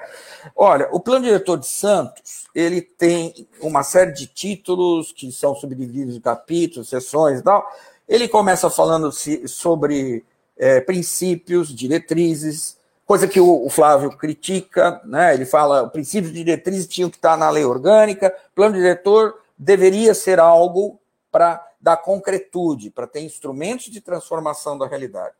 Olha, 0.54 0.88
o 0.92 1.00
plano 1.00 1.24
diretor 1.24 1.58
de 1.58 1.66
Santos 1.66 2.46
ele 2.54 2.80
tem 2.80 3.46
uma 3.60 3.82
série 3.82 4.12
de 4.12 4.26
títulos 4.26 5.12
que 5.12 5.32
são 5.32 5.54
subdivididos 5.54 6.16
em 6.16 6.20
capítulos, 6.20 6.88
sessões 6.88 7.40
e 7.40 7.42
tal. 7.42 7.64
Ele 8.08 8.28
começa 8.28 8.70
falando 8.70 9.10
sobre 9.46 10.24
é, 10.62 10.80
princípios, 10.80 11.74
diretrizes, 11.74 12.78
coisa 13.04 13.26
que 13.26 13.40
o, 13.40 13.68
Flávio 13.68 14.16
critica, 14.16 15.02
né? 15.04 15.34
Ele 15.34 15.44
fala, 15.44 15.82
o 15.82 15.90
princípio 15.90 16.30
de 16.30 16.44
diretrizes 16.44 16.86
tinham 16.86 17.10
que 17.10 17.16
estar 17.16 17.36
na 17.36 17.50
lei 17.50 17.64
orgânica, 17.64 18.32
plano 18.54 18.76
diretor 18.76 19.40
deveria 19.58 20.14
ser 20.14 20.38
algo 20.38 21.00
para 21.32 21.60
dar 21.80 21.96
concretude, 21.96 22.90
para 22.90 23.08
ter 23.08 23.22
instrumentos 23.22 23.86
de 23.86 24.00
transformação 24.00 24.78
da 24.78 24.86
realidade. 24.86 25.34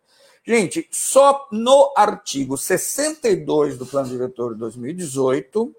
Gente, 0.44 0.88
só 0.90 1.46
no 1.52 1.92
artigo 1.96 2.58
62 2.58 3.78
do 3.78 3.86
Plano 3.86 4.08
Diretor 4.08 4.54
de 4.54 4.58
2018, 4.58 5.72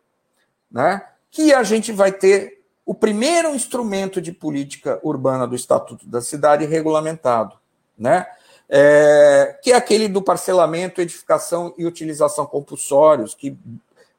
né, 0.72 1.06
que 1.30 1.54
a 1.54 1.64
gente 1.64 1.92
vai 1.92 2.14
ter 2.14 2.64
o 2.86 2.96
primeiro 2.96 3.54
instrumento 3.54 4.22
de 4.22 4.32
política 4.32 5.02
urbana 5.04 5.46
do 5.46 5.54
Estatuto 5.54 6.08
da 6.08 6.22
Cidade 6.22 6.66
regulamentado, 6.66 7.58
né? 7.98 8.26
É, 8.70 9.58
que 9.62 9.72
é 9.72 9.76
aquele 9.76 10.08
do 10.08 10.22
parcelamento, 10.22 11.02
edificação 11.02 11.74
e 11.78 11.86
utilização 11.86 12.46
compulsórios, 12.46 13.36
que 13.36 13.58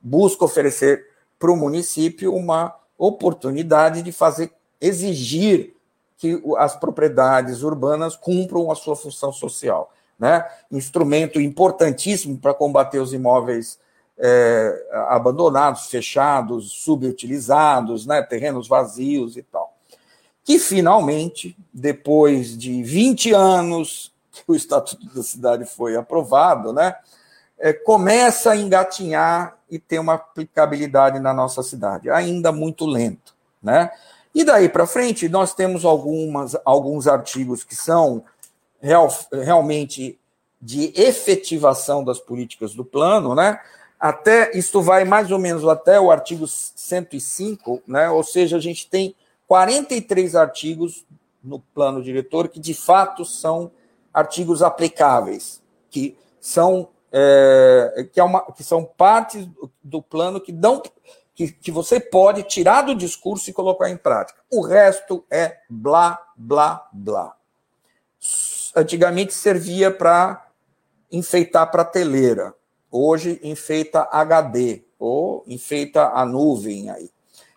busca 0.00 0.44
oferecer 0.44 1.06
para 1.38 1.50
o 1.50 1.56
município 1.56 2.34
uma 2.34 2.74
oportunidade 2.96 4.02
de 4.02 4.12
fazer 4.12 4.52
exigir 4.80 5.74
que 6.16 6.42
as 6.56 6.76
propriedades 6.76 7.62
urbanas 7.62 8.16
cumpram 8.16 8.70
a 8.70 8.74
sua 8.74 8.96
função 8.96 9.32
social. 9.32 9.92
Né? 10.18 10.42
Instrumento 10.70 11.40
importantíssimo 11.40 12.38
para 12.38 12.54
combater 12.54 12.98
os 12.98 13.12
imóveis 13.12 13.78
é, 14.16 14.86
abandonados, 15.08 15.86
fechados, 15.86 16.70
subutilizados, 16.70 18.06
né? 18.06 18.22
terrenos 18.22 18.68
vazios 18.68 19.36
e 19.36 19.42
tal. 19.42 19.74
Que 20.44 20.58
finalmente, 20.58 21.56
depois 21.72 22.56
de 22.56 22.82
20 22.82 23.32
anos 23.32 24.13
que 24.42 24.52
o 24.52 24.54
Estatuto 24.54 25.06
da 25.14 25.22
Cidade 25.22 25.64
foi 25.64 25.96
aprovado, 25.96 26.72
né, 26.72 26.94
é, 27.58 27.72
começa 27.72 28.52
a 28.52 28.56
engatinhar 28.56 29.56
e 29.70 29.78
ter 29.78 29.98
uma 29.98 30.14
aplicabilidade 30.14 31.18
na 31.20 31.32
nossa 31.32 31.62
cidade, 31.62 32.10
ainda 32.10 32.52
muito 32.52 32.86
lento. 32.86 33.34
Né? 33.62 33.90
E 34.34 34.44
daí 34.44 34.68
para 34.68 34.86
frente, 34.86 35.28
nós 35.28 35.54
temos 35.54 35.84
algumas, 35.84 36.56
alguns 36.64 37.06
artigos 37.06 37.62
que 37.62 37.74
são 37.74 38.24
real, 38.80 39.08
realmente 39.32 40.18
de 40.60 40.92
efetivação 40.96 42.02
das 42.02 42.18
políticas 42.18 42.74
do 42.74 42.84
plano, 42.84 43.34
né? 43.34 43.60
Até 44.00 44.56
isto 44.56 44.82
vai 44.82 45.04
mais 45.04 45.30
ou 45.30 45.38
menos 45.38 45.66
até 45.66 46.00
o 46.00 46.10
artigo 46.10 46.46
105, 46.46 47.82
né? 47.86 48.10
Ou 48.10 48.22
seja, 48.22 48.56
a 48.56 48.60
gente 48.60 48.88
tem 48.88 49.14
43 49.46 50.34
artigos 50.34 51.04
no 51.42 51.60
plano 51.60 52.02
diretor 52.02 52.48
que, 52.48 52.58
de 52.58 52.74
fato, 52.74 53.24
são 53.24 53.70
artigos 54.14 54.62
aplicáveis, 54.62 55.60
que 55.90 56.16
são, 56.40 56.88
é, 57.12 58.08
que, 58.12 58.20
é 58.20 58.24
uma, 58.24 58.40
que 58.52 58.62
são 58.62 58.84
partes 58.84 59.48
do 59.82 60.00
plano 60.00 60.40
que 60.40 60.52
dão 60.52 60.80
que, 61.34 61.50
que 61.50 61.72
você 61.72 61.98
pode 61.98 62.44
tirar 62.44 62.82
do 62.82 62.94
discurso 62.94 63.50
e 63.50 63.52
colocar 63.52 63.90
em 63.90 63.96
prática. 63.96 64.38
O 64.48 64.60
resto 64.60 65.24
é 65.28 65.58
blá, 65.68 66.20
blá, 66.36 66.88
blá. 66.92 67.34
Antigamente 68.76 69.34
servia 69.34 69.90
para 69.90 70.46
enfeitar 71.10 71.70
prateleira. 71.70 72.54
Hoje 72.90 73.40
enfeita 73.42 74.08
HD 74.12 74.84
ou 74.98 75.44
enfeita 75.48 76.10
a 76.10 76.24
nuvem 76.24 76.88
aí. 76.88 77.10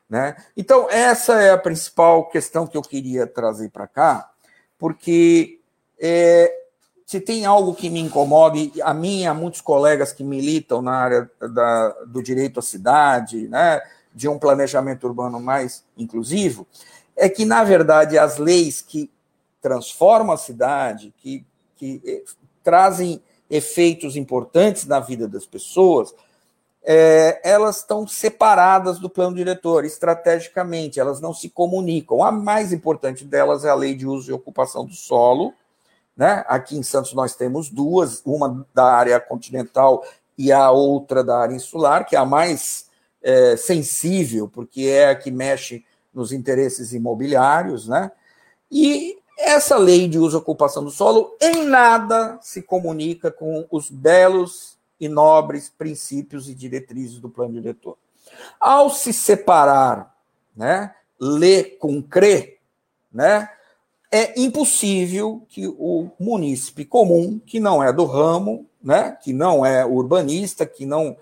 Né? 0.09 0.35
Então, 0.55 0.89
essa 0.89 1.41
é 1.41 1.51
a 1.51 1.57
principal 1.57 2.29
questão 2.29 2.65
que 2.65 2.77
eu 2.77 2.81
queria 2.81 3.27
trazer 3.27 3.69
para 3.69 3.87
cá, 3.87 4.31
porque 4.77 5.56
é, 5.99 6.53
se 7.05 7.21
tem 7.21 7.45
algo 7.45 7.73
que 7.73 7.89
me 7.89 7.99
incomode, 7.99 8.71
a 8.81 8.93
mim 8.93 9.21
e 9.21 9.25
a 9.25 9.33
muitos 9.33 9.61
colegas 9.61 10.11
que 10.11 10.23
militam 10.23 10.81
na 10.81 10.93
área 10.93 11.31
da, 11.39 11.89
do 12.05 12.21
direito 12.21 12.59
à 12.59 12.61
cidade, 12.61 13.47
né, 13.47 13.81
de 14.13 14.27
um 14.27 14.37
planejamento 14.37 15.07
urbano 15.07 15.39
mais 15.39 15.83
inclusivo, 15.97 16.67
é 17.15 17.29
que, 17.29 17.45
na 17.45 17.63
verdade, 17.63 18.17
as 18.17 18.37
leis 18.37 18.81
que 18.81 19.09
transformam 19.61 20.33
a 20.33 20.37
cidade, 20.37 21.13
que, 21.17 21.45
que 21.75 22.01
eh, 22.05 22.23
trazem 22.63 23.21
efeitos 23.49 24.15
importantes 24.15 24.85
na 24.85 24.99
vida 24.99 25.27
das 25.27 25.45
pessoas, 25.45 26.13
é, 26.83 27.41
elas 27.43 27.77
estão 27.77 28.07
separadas 28.07 28.99
do 28.99 29.09
plano 29.09 29.35
diretor, 29.35 29.83
estrategicamente, 29.83 30.99
elas 30.99 31.19
não 31.19 31.33
se 31.33 31.49
comunicam. 31.49 32.23
A 32.23 32.31
mais 32.31 32.71
importante 32.71 33.25
delas 33.25 33.65
é 33.65 33.69
a 33.69 33.75
lei 33.75 33.95
de 33.95 34.05
uso 34.05 34.31
e 34.31 34.33
ocupação 34.33 34.85
do 34.85 34.93
solo, 34.93 35.53
né? 36.17 36.43
Aqui 36.47 36.75
em 36.75 36.83
Santos 36.83 37.13
nós 37.13 37.35
temos 37.35 37.69
duas, 37.69 38.21
uma 38.25 38.65
da 38.73 38.85
área 38.85 39.19
continental 39.19 40.03
e 40.35 40.51
a 40.51 40.71
outra 40.71 41.23
da 41.23 41.37
área 41.37 41.55
insular, 41.55 42.05
que 42.05 42.15
é 42.15 42.19
a 42.19 42.25
mais 42.25 42.89
é, 43.21 43.55
sensível, 43.55 44.47
porque 44.47 44.81
é 44.81 45.09
a 45.09 45.15
que 45.15 45.29
mexe 45.29 45.85
nos 46.13 46.31
interesses 46.31 46.93
imobiliários, 46.93 47.87
né? 47.87 48.11
E 48.71 49.17
essa 49.37 49.77
lei 49.77 50.07
de 50.07 50.17
uso 50.17 50.37
e 50.37 50.39
ocupação 50.39 50.83
do 50.83 50.89
solo 50.89 51.37
em 51.39 51.63
nada 51.63 52.39
se 52.41 52.63
comunica 52.63 53.31
com 53.31 53.67
os 53.69 53.89
belos 53.89 54.75
e 54.99 55.07
nobres 55.07 55.69
princípios 55.69 56.49
e 56.49 56.55
diretrizes 56.55 57.19
do 57.19 57.29
plano 57.29 57.53
diretor. 57.53 57.97
Ao 58.59 58.89
se 58.89 59.13
separar, 59.13 60.15
né, 60.55 60.93
ler 61.19 61.77
com 61.77 62.01
crer, 62.01 62.57
né, 63.13 63.47
é 64.11 64.39
impossível 64.39 65.45
que 65.49 65.67
o 65.67 66.09
munícipe 66.19 66.85
comum, 66.85 67.39
que 67.45 67.59
não 67.59 67.83
é 67.83 67.91
do 67.91 68.05
ramo, 68.05 68.65
né, 68.81 69.17
que 69.21 69.33
não 69.33 69.65
é 69.65 69.85
urbanista, 69.85 70.65
que 70.65 70.85
não 70.85 71.17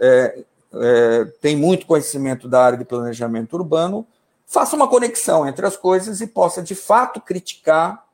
é, 0.00 0.44
é, 0.74 1.24
tem 1.40 1.56
muito 1.56 1.86
conhecimento 1.86 2.48
da 2.48 2.62
área 2.62 2.78
de 2.78 2.84
planejamento 2.84 3.54
urbano, 3.54 4.06
faça 4.46 4.76
uma 4.76 4.88
conexão 4.88 5.46
entre 5.46 5.66
as 5.66 5.76
coisas 5.76 6.20
e 6.20 6.26
possa, 6.26 6.62
de 6.62 6.74
fato, 6.74 7.20
criticar 7.20 8.04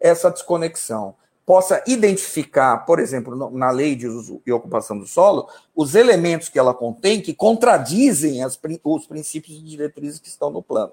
essa 0.00 0.30
desconexão. 0.30 1.14
Possa 1.44 1.82
identificar, 1.86 2.78
por 2.84 2.98
exemplo, 2.98 3.50
na 3.50 3.70
lei 3.70 3.96
de 3.96 4.06
uso 4.06 4.42
e 4.46 4.52
ocupação 4.52 4.98
do 4.98 5.06
solo, 5.06 5.48
os 5.74 5.94
elementos 5.94 6.50
que 6.50 6.58
ela 6.58 6.74
contém 6.74 7.22
que 7.22 7.32
contradizem 7.32 8.42
as, 8.42 8.58
os 8.84 9.06
princípios 9.06 9.56
e 9.56 9.62
diretrizes 9.62 10.18
que 10.18 10.28
estão 10.28 10.50
no 10.50 10.62
plano. 10.62 10.92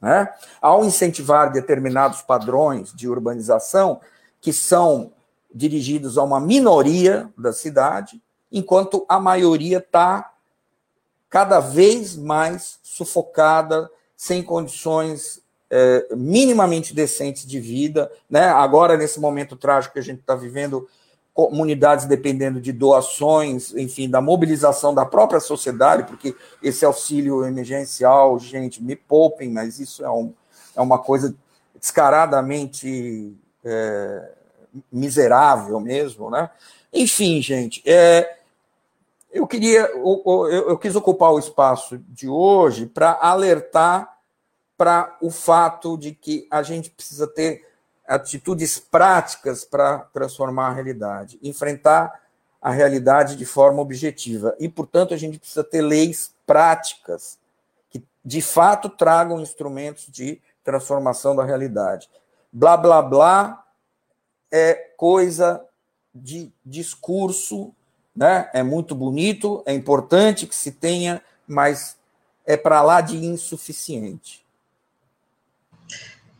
Né? 0.00 0.28
Ao 0.60 0.84
incentivar 0.84 1.52
determinados 1.52 2.22
padrões 2.22 2.92
de 2.92 3.08
urbanização 3.08 4.00
que 4.40 4.52
são 4.52 5.12
dirigidos 5.54 6.18
a 6.18 6.22
uma 6.22 6.40
minoria 6.40 7.28
da 7.38 7.52
cidade, 7.52 8.20
enquanto 8.50 9.06
a 9.08 9.18
maioria 9.18 9.78
está 9.78 10.32
cada 11.30 11.58
vez 11.60 12.16
mais 12.16 12.78
sufocada, 12.82 13.90
sem 14.16 14.42
condições 14.42 15.42
é, 15.70 16.06
minimamente 16.14 16.94
decentes 16.94 17.44
de 17.46 17.58
vida. 17.58 18.10
Né? 18.30 18.44
Agora, 18.44 18.96
nesse 18.96 19.18
momento 19.18 19.56
trágico 19.56 19.94
que 19.94 19.98
a 19.98 20.02
gente 20.02 20.20
está 20.20 20.36
vivendo, 20.36 20.88
comunidades 21.34 22.06
dependendo 22.06 22.60
de 22.60 22.72
doações, 22.72 23.74
enfim, 23.74 24.08
da 24.08 24.20
mobilização 24.20 24.94
da 24.94 25.04
própria 25.04 25.40
sociedade, 25.40 26.04
porque 26.04 26.34
esse 26.62 26.84
auxílio 26.84 27.44
emergencial, 27.44 28.38
gente, 28.38 28.80
me 28.80 28.94
poupem, 28.94 29.50
mas 29.50 29.80
isso 29.80 30.04
é, 30.04 30.10
um, 30.10 30.32
é 30.76 30.80
uma 30.80 30.98
coisa 30.98 31.34
descaradamente 31.74 33.34
é, 33.64 34.30
miserável 34.92 35.80
mesmo, 35.80 36.30
né? 36.30 36.48
Enfim, 36.92 37.42
gente, 37.42 37.82
é, 37.84 38.36
eu 39.32 39.44
queria, 39.44 39.90
eu, 39.92 40.46
eu 40.48 40.78
quis 40.78 40.94
ocupar 40.94 41.32
o 41.32 41.38
espaço 41.40 41.98
de 42.08 42.28
hoje 42.28 42.86
para 42.86 43.18
alertar 43.20 44.18
para 44.76 45.16
o 45.20 45.30
fato 45.30 45.98
de 45.98 46.12
que 46.12 46.46
a 46.48 46.62
gente 46.62 46.90
precisa 46.90 47.26
ter 47.26 47.66
atitudes 48.06 48.78
práticas 48.78 49.64
para 49.64 49.98
transformar 50.12 50.68
a 50.68 50.72
realidade, 50.72 51.38
enfrentar 51.42 52.20
a 52.60 52.70
realidade 52.70 53.36
de 53.36 53.44
forma 53.44 53.80
objetiva. 53.80 54.54
E, 54.58 54.68
portanto, 54.68 55.12
a 55.12 55.16
gente 55.16 55.38
precisa 55.38 55.64
ter 55.64 55.82
leis 55.82 56.34
práticas 56.46 57.38
que, 57.90 58.02
de 58.24 58.40
fato, 58.40 58.88
tragam 58.88 59.40
instrumentos 59.40 60.06
de 60.08 60.40
transformação 60.62 61.36
da 61.36 61.44
realidade. 61.44 62.08
Blá, 62.52 62.76
blá, 62.76 63.02
blá 63.02 63.64
é 64.50 64.74
coisa 64.96 65.64
de 66.14 66.52
discurso, 66.64 67.74
né? 68.14 68.48
é 68.54 68.62
muito 68.62 68.94
bonito, 68.94 69.62
é 69.66 69.74
importante 69.74 70.46
que 70.46 70.54
se 70.54 70.70
tenha, 70.70 71.20
mas 71.46 71.96
é 72.46 72.56
para 72.56 72.80
lá 72.80 73.00
de 73.00 73.16
insuficiente. 73.16 74.43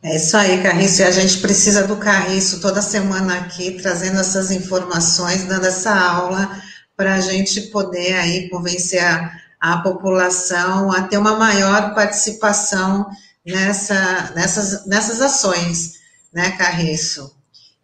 É 0.04 0.16
isso 0.16 0.36
aí, 0.36 0.62
Carriço. 0.62 1.00
E 1.00 1.04
a 1.04 1.10
gente 1.10 1.38
precisa 1.38 1.86
do 1.86 1.96
Carriço 1.96 2.60
toda 2.60 2.82
semana 2.82 3.38
aqui, 3.38 3.70
trazendo 3.80 4.20
essas 4.20 4.50
informações, 4.50 5.44
dando 5.44 5.64
essa 5.64 5.98
aula 5.98 6.60
para 6.94 7.14
a 7.14 7.20
gente 7.22 7.62
poder 7.70 8.12
aí 8.12 8.50
convencer 8.50 9.02
a, 9.02 9.32
a 9.58 9.78
população 9.78 10.92
a 10.92 11.04
ter 11.04 11.16
uma 11.16 11.38
maior 11.38 11.94
participação 11.94 13.06
nessa, 13.46 14.30
nessas, 14.34 14.86
nessas 14.86 15.22
ações, 15.22 15.94
né, 16.30 16.50
Carriço? 16.50 17.34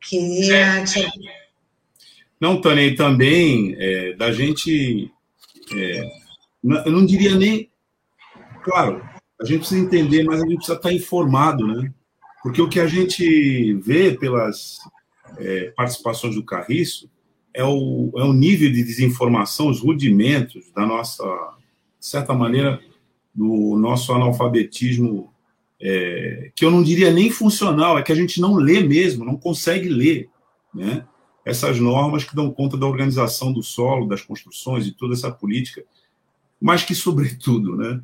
Queria 0.06 0.56
é. 0.56 0.84
te... 0.84 1.08
Não, 2.38 2.60
Tânia, 2.60 2.86
e 2.86 2.96
também 2.96 3.74
é, 3.78 4.12
da 4.12 4.30
gente. 4.30 5.10
É, 5.74 6.02
eu 6.84 6.92
não 6.92 7.06
diria 7.06 7.34
nem. 7.34 7.70
Claro, 8.62 9.02
a 9.40 9.44
gente 9.46 9.60
precisa 9.60 9.80
entender, 9.80 10.22
mas 10.24 10.42
a 10.42 10.44
gente 10.44 10.56
precisa 10.56 10.76
estar 10.76 10.92
informado, 10.92 11.66
né? 11.66 11.90
Porque 12.42 12.60
o 12.60 12.68
que 12.68 12.80
a 12.80 12.86
gente 12.86 13.74
vê 13.74 14.12
pelas 14.12 14.78
é, 15.38 15.72
participações 15.76 16.34
do 16.34 16.44
Carriço 16.44 17.10
é 17.52 17.64
o, 17.64 18.10
é 18.16 18.22
o 18.22 18.32
nível 18.32 18.70
de 18.70 18.82
desinformação, 18.82 19.68
os 19.68 19.80
rudimentos 19.80 20.70
da 20.72 20.86
nossa, 20.86 21.24
de 21.98 22.06
certa 22.06 22.32
maneira, 22.32 22.80
do 23.34 23.76
nosso 23.76 24.12
analfabetismo, 24.12 25.32
é, 25.80 26.50
que 26.54 26.64
eu 26.64 26.70
não 26.70 26.82
diria 26.82 27.12
nem 27.12 27.30
funcional, 27.30 27.98
é 27.98 28.02
que 28.02 28.12
a 28.12 28.16
gente 28.16 28.40
não 28.40 28.54
lê 28.54 28.80
mesmo, 28.80 29.24
não 29.24 29.36
consegue 29.36 29.88
ler 29.88 30.28
né? 30.74 31.04
essas 31.44 31.78
normas 31.80 32.24
que 32.24 32.34
dão 32.34 32.50
conta 32.50 32.76
da 32.76 32.86
organização 32.86 33.52
do 33.52 33.62
solo, 33.62 34.06
das 34.06 34.22
construções 34.22 34.86
e 34.86 34.92
toda 34.92 35.14
essa 35.14 35.30
política, 35.30 35.82
mas 36.60 36.84
que, 36.84 36.94
sobretudo, 36.94 37.76
né, 37.76 38.00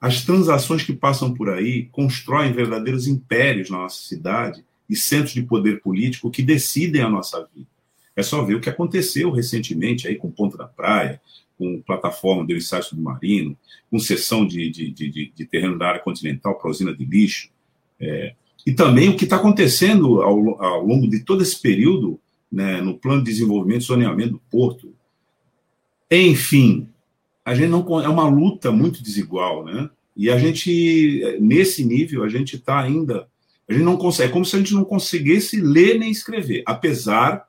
as 0.00 0.24
transações 0.24 0.82
que 0.82 0.92
passam 0.92 1.32
por 1.32 1.48
aí 1.48 1.84
constroem 1.86 2.52
verdadeiros 2.52 3.06
impérios 3.06 3.70
na 3.70 3.78
nossa 3.78 4.02
cidade 4.02 4.64
e 4.88 4.94
centros 4.94 5.32
de 5.32 5.42
poder 5.42 5.80
político 5.80 6.30
que 6.30 6.42
decidem 6.42 7.02
a 7.02 7.08
nossa 7.08 7.48
vida. 7.54 7.68
É 8.14 8.22
só 8.22 8.42
ver 8.42 8.54
o 8.54 8.60
que 8.60 8.70
aconteceu 8.70 9.30
recentemente 9.30 10.06
aí 10.06 10.16
com 10.16 10.30
Ponta 10.30 10.56
da 10.56 10.66
Praia, 10.66 11.20
com 11.58 11.82
plataforma 11.82 12.44
do 12.44 12.54
ensaio 12.54 12.82
submarino, 12.82 13.56
com 13.90 13.98
cessão 13.98 14.46
de, 14.46 14.70
de, 14.70 14.90
de, 14.90 15.32
de, 15.34 15.44
terreno 15.46 15.78
da 15.78 15.88
área 15.88 16.00
continental 16.00 16.58
para 16.58 16.70
usina 16.70 16.94
de 16.94 17.04
lixo. 17.04 17.50
É, 17.98 18.34
e 18.66 18.72
também 18.72 19.08
o 19.08 19.16
que 19.16 19.24
está 19.24 19.36
acontecendo 19.36 20.22
ao, 20.22 20.62
ao, 20.62 20.84
longo 20.84 21.08
de 21.08 21.20
todo 21.20 21.42
esse 21.42 21.60
período 21.60 22.20
né, 22.52 22.80
no 22.80 22.98
plano 22.98 23.22
de 23.22 23.30
desenvolvimento 23.30 23.82
e 23.82 23.86
zoneamento 23.86 24.32
do 24.32 24.42
porto. 24.50 24.94
Enfim, 26.10 26.88
a 27.46 27.54
gente 27.54 27.68
não 27.68 27.80
é 28.02 28.08
uma 28.08 28.28
luta 28.28 28.72
muito 28.72 29.00
desigual, 29.00 29.64
né? 29.64 29.88
E 30.16 30.28
a 30.28 30.36
gente 30.36 31.38
nesse 31.40 31.84
nível 31.84 32.24
a 32.24 32.28
gente 32.28 32.56
está 32.56 32.80
ainda 32.80 33.28
a 33.68 33.72
gente 33.72 33.84
não 33.84 33.96
consegue, 33.96 34.30
é 34.30 34.32
como 34.32 34.44
se 34.44 34.54
a 34.54 34.58
gente 34.58 34.74
não 34.74 34.84
conseguisse 34.84 35.60
ler 35.60 35.98
nem 35.98 36.10
escrever, 36.10 36.62
apesar 36.66 37.48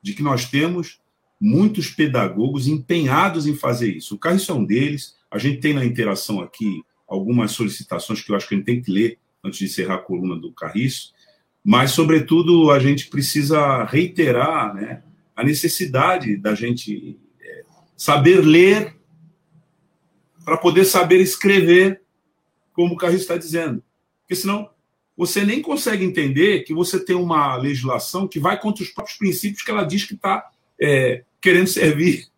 de 0.00 0.12
que 0.12 0.22
nós 0.22 0.46
temos 0.46 1.00
muitos 1.40 1.88
pedagogos 1.88 2.66
empenhados 2.66 3.46
em 3.46 3.54
fazer 3.54 3.96
isso. 3.96 4.14
O 4.14 4.18
Carlos 4.18 4.48
é 4.48 4.52
um 4.52 4.64
deles. 4.64 5.16
A 5.30 5.38
gente 5.38 5.60
tem 5.60 5.72
na 5.72 5.84
interação 5.84 6.40
aqui 6.40 6.82
algumas 7.06 7.52
solicitações 7.52 8.20
que 8.22 8.30
eu 8.30 8.36
acho 8.36 8.48
que 8.48 8.54
a 8.54 8.58
gente 8.58 8.66
tem 8.66 8.82
que 8.82 8.90
ler 8.90 9.18
antes 9.44 9.58
de 9.58 9.64
encerrar 9.66 9.96
a 9.96 9.98
coluna 9.98 10.36
do 10.36 10.52
Carriço, 10.52 11.12
mas, 11.64 11.92
sobretudo, 11.92 12.70
a 12.70 12.78
gente 12.78 13.08
precisa 13.08 13.84
reiterar 13.84 14.74
né, 14.74 15.02
a 15.34 15.44
necessidade 15.44 16.36
da 16.36 16.54
gente 16.54 17.16
é, 17.40 17.64
saber 17.96 18.40
ler 18.40 18.96
para 20.44 20.56
poder 20.56 20.84
saber 20.84 21.20
escrever, 21.20 22.02
como 22.72 22.94
o 22.94 22.96
Carriço 22.96 23.22
está 23.22 23.36
dizendo. 23.36 23.82
Porque 24.22 24.34
senão 24.34 24.70
você 25.16 25.44
nem 25.44 25.60
consegue 25.60 26.04
entender 26.04 26.64
que 26.64 26.72
você 26.72 26.98
tem 26.98 27.14
uma 27.14 27.56
legislação 27.56 28.26
que 28.26 28.40
vai 28.40 28.58
contra 28.58 28.82
os 28.82 28.90
próprios 28.90 29.18
princípios 29.18 29.62
que 29.62 29.70
ela 29.70 29.84
diz 29.84 30.04
que 30.04 30.14
está 30.14 30.50
é, 30.80 31.24
querendo 31.40 31.68
servir. 31.68 32.28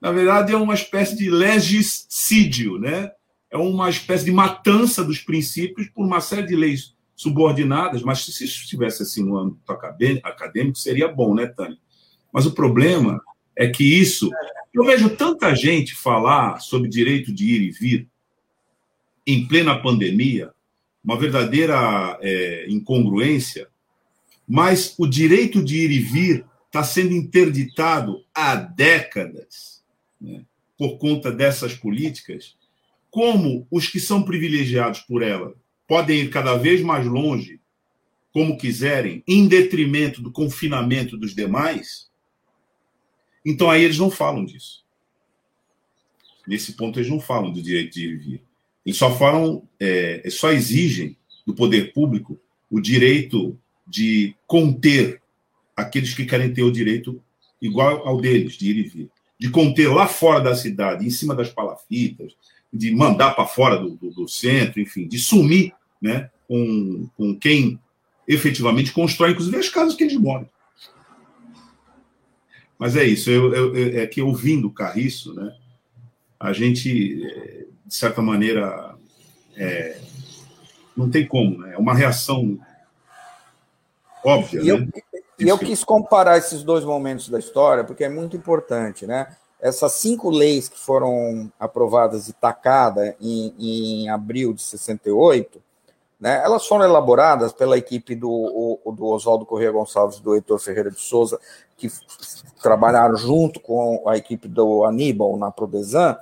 Na 0.00 0.10
verdade, 0.10 0.52
é 0.52 0.56
uma 0.56 0.74
espécie 0.74 1.16
de 1.16 1.30
legiscídio, 1.30 2.78
né? 2.78 3.12
é 3.52 3.56
uma 3.58 3.90
espécie 3.90 4.24
de 4.24 4.32
matança 4.32 5.04
dos 5.04 5.20
princípios 5.20 5.86
por 5.90 6.04
uma 6.04 6.22
série 6.22 6.46
de 6.46 6.56
leis 6.56 6.94
subordinadas, 7.14 8.02
mas 8.02 8.24
se 8.24 8.30
isso 8.44 8.62
estivesse 8.62 9.02
assim 9.02 9.22
no 9.22 9.38
âmbito 9.38 9.70
acadêmico, 9.70 10.78
seria 10.78 11.06
bom, 11.06 11.34
né, 11.34 11.46
Tânia? 11.46 11.76
Mas 12.32 12.46
o 12.46 12.52
problema 12.52 13.20
é 13.54 13.68
que 13.68 13.84
isso. 13.84 14.30
Eu 14.74 14.84
vejo 14.84 15.10
tanta 15.10 15.54
gente 15.54 15.94
falar 15.94 16.60
sobre 16.60 16.88
direito 16.88 17.32
de 17.32 17.44
ir 17.44 17.60
e 17.60 17.70
vir 17.70 18.08
em 19.26 19.46
plena 19.46 19.80
pandemia, 19.80 20.50
uma 21.04 21.18
verdadeira 21.18 22.18
é, 22.22 22.66
incongruência, 22.68 23.68
mas 24.48 24.94
o 24.98 25.06
direito 25.06 25.62
de 25.62 25.76
ir 25.76 25.90
e 25.90 25.98
vir 25.98 26.44
está 26.66 26.82
sendo 26.82 27.12
interditado 27.12 28.24
há 28.34 28.54
décadas 28.54 29.84
né, 30.20 30.44
por 30.78 30.96
conta 30.96 31.30
dessas 31.30 31.74
políticas. 31.74 32.56
Como 33.10 33.66
os 33.70 33.88
que 33.88 34.00
são 34.00 34.22
privilegiados 34.22 35.00
por 35.00 35.22
ela 35.22 35.54
podem 35.86 36.20
ir 36.20 36.30
cada 36.30 36.56
vez 36.56 36.80
mais 36.80 37.06
longe, 37.06 37.60
como 38.32 38.56
quiserem, 38.56 39.22
em 39.28 39.46
detrimento 39.46 40.22
do 40.22 40.32
confinamento 40.32 41.18
dos 41.18 41.34
demais, 41.34 42.10
então 43.44 43.70
aí 43.70 43.84
eles 43.84 43.98
não 43.98 44.10
falam 44.10 44.44
disso. 44.44 44.82
Nesse 46.46 46.72
ponto 46.72 46.98
eles 46.98 47.10
não 47.10 47.20
falam 47.20 47.52
do 47.52 47.62
direito 47.62 47.94
de 47.94 48.06
ir 48.06 48.12
e 48.12 48.16
vir. 48.16 48.42
Eles 48.84 48.98
só 48.98 49.14
falam, 49.16 49.62
é, 49.78 50.28
só 50.30 50.52
exigem 50.52 51.16
do 51.46 51.54
poder 51.54 51.92
público 51.92 52.38
o 52.70 52.80
direito 52.80 53.58
de 53.86 54.34
conter 54.46 55.20
aqueles 55.76 56.14
que 56.14 56.24
querem 56.24 56.52
ter 56.52 56.62
o 56.62 56.72
direito 56.72 57.22
igual 57.60 58.06
ao 58.06 58.20
deles, 58.20 58.54
de 58.54 58.70
ir 58.70 58.76
e 58.78 58.82
vir. 58.82 59.10
De 59.38 59.50
conter 59.50 59.88
lá 59.88 60.06
fora 60.06 60.40
da 60.40 60.54
cidade, 60.54 61.06
em 61.06 61.10
cima 61.10 61.34
das 61.34 61.50
palafitas, 61.50 62.32
de 62.72 62.94
mandar 62.94 63.34
para 63.34 63.46
fora 63.46 63.76
do, 63.76 63.96
do, 63.96 64.10
do, 64.10 64.28
centro, 64.28 64.80
enfim, 64.80 65.06
de 65.06 65.18
sumir 65.18 65.72
né, 66.00 66.30
com, 66.48 67.08
com 67.16 67.38
quem 67.38 67.78
efetivamente 68.26 68.92
constrói, 68.92 69.32
inclusive, 69.32 69.56
as 69.56 69.68
casas 69.68 69.94
que 69.94 70.04
eles 70.04 70.16
moram. 70.16 70.48
Mas 72.82 72.96
é 72.96 73.04
isso, 73.04 73.30
eu, 73.30 73.54
eu, 73.54 74.00
é 74.00 74.08
que 74.08 74.20
ouvindo 74.20 74.66
o 74.66 74.72
Carriço, 74.72 75.32
né, 75.34 75.54
a 76.38 76.52
gente, 76.52 77.24
é, 77.24 77.66
de 77.86 77.94
certa 77.94 78.20
maneira, 78.20 78.96
é, 79.56 80.00
não 80.96 81.08
tem 81.08 81.24
como, 81.24 81.58
né? 81.58 81.74
É 81.74 81.78
uma 81.78 81.94
reação 81.94 82.58
óbvia. 84.24 84.62
E, 84.62 84.64
né? 84.64 84.88
eu, 85.38 85.46
e 85.46 85.48
eu 85.48 85.56
quis 85.56 85.84
comparar 85.84 86.38
esses 86.38 86.64
dois 86.64 86.84
momentos 86.84 87.28
da 87.28 87.38
história, 87.38 87.84
porque 87.84 88.02
é 88.02 88.08
muito 88.08 88.36
importante, 88.36 89.06
né? 89.06 89.28
Essas 89.60 89.92
cinco 89.92 90.28
leis 90.28 90.68
que 90.68 90.80
foram 90.80 91.52
aprovadas 91.60 92.28
e 92.28 92.32
tacadas 92.32 93.14
em, 93.20 93.54
em 93.60 94.08
abril 94.08 94.52
de 94.52 94.62
68, 94.62 95.62
né, 96.22 96.40
elas 96.44 96.64
foram 96.68 96.84
elaboradas 96.84 97.52
pela 97.52 97.76
equipe 97.76 98.14
do, 98.14 98.78
do 98.94 99.06
Oswaldo 99.06 99.44
Corrêa 99.44 99.72
Gonçalves 99.72 100.18
e 100.18 100.22
do 100.22 100.36
Heitor 100.36 100.60
Ferreira 100.60 100.88
de 100.88 101.00
Souza, 101.00 101.36
que 101.76 101.90
trabalharam 102.62 103.16
junto 103.16 103.58
com 103.58 104.04
a 104.06 104.16
equipe 104.16 104.46
do 104.46 104.84
Aníbal 104.84 105.36
na 105.36 105.50
Prodesan, 105.50 106.16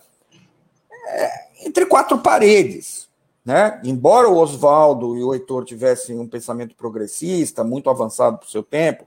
é, 1.06 1.66
entre 1.66 1.84
quatro 1.84 2.16
paredes. 2.16 3.10
Né? 3.44 3.78
Embora 3.84 4.26
o 4.26 4.38
Oswaldo 4.38 5.18
e 5.18 5.22
o 5.22 5.34
Heitor 5.34 5.66
tivessem 5.66 6.18
um 6.18 6.26
pensamento 6.26 6.74
progressista, 6.74 7.62
muito 7.62 7.90
avançado 7.90 8.38
para 8.38 8.46
o 8.46 8.50
seu 8.50 8.62
tempo, 8.62 9.04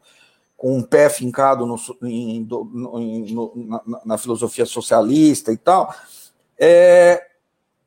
com 0.55 0.77
um 0.77 0.83
pé 0.83 1.09
fincado 1.09 1.65
no, 1.65 1.75
em, 2.03 2.45
no, 2.45 3.51
na, 3.55 3.99
na, 4.05 4.17
filosofia 4.19 4.67
socialista 4.67 5.51
e 5.51 5.57
tal, 5.57 5.91
é, 6.55 7.31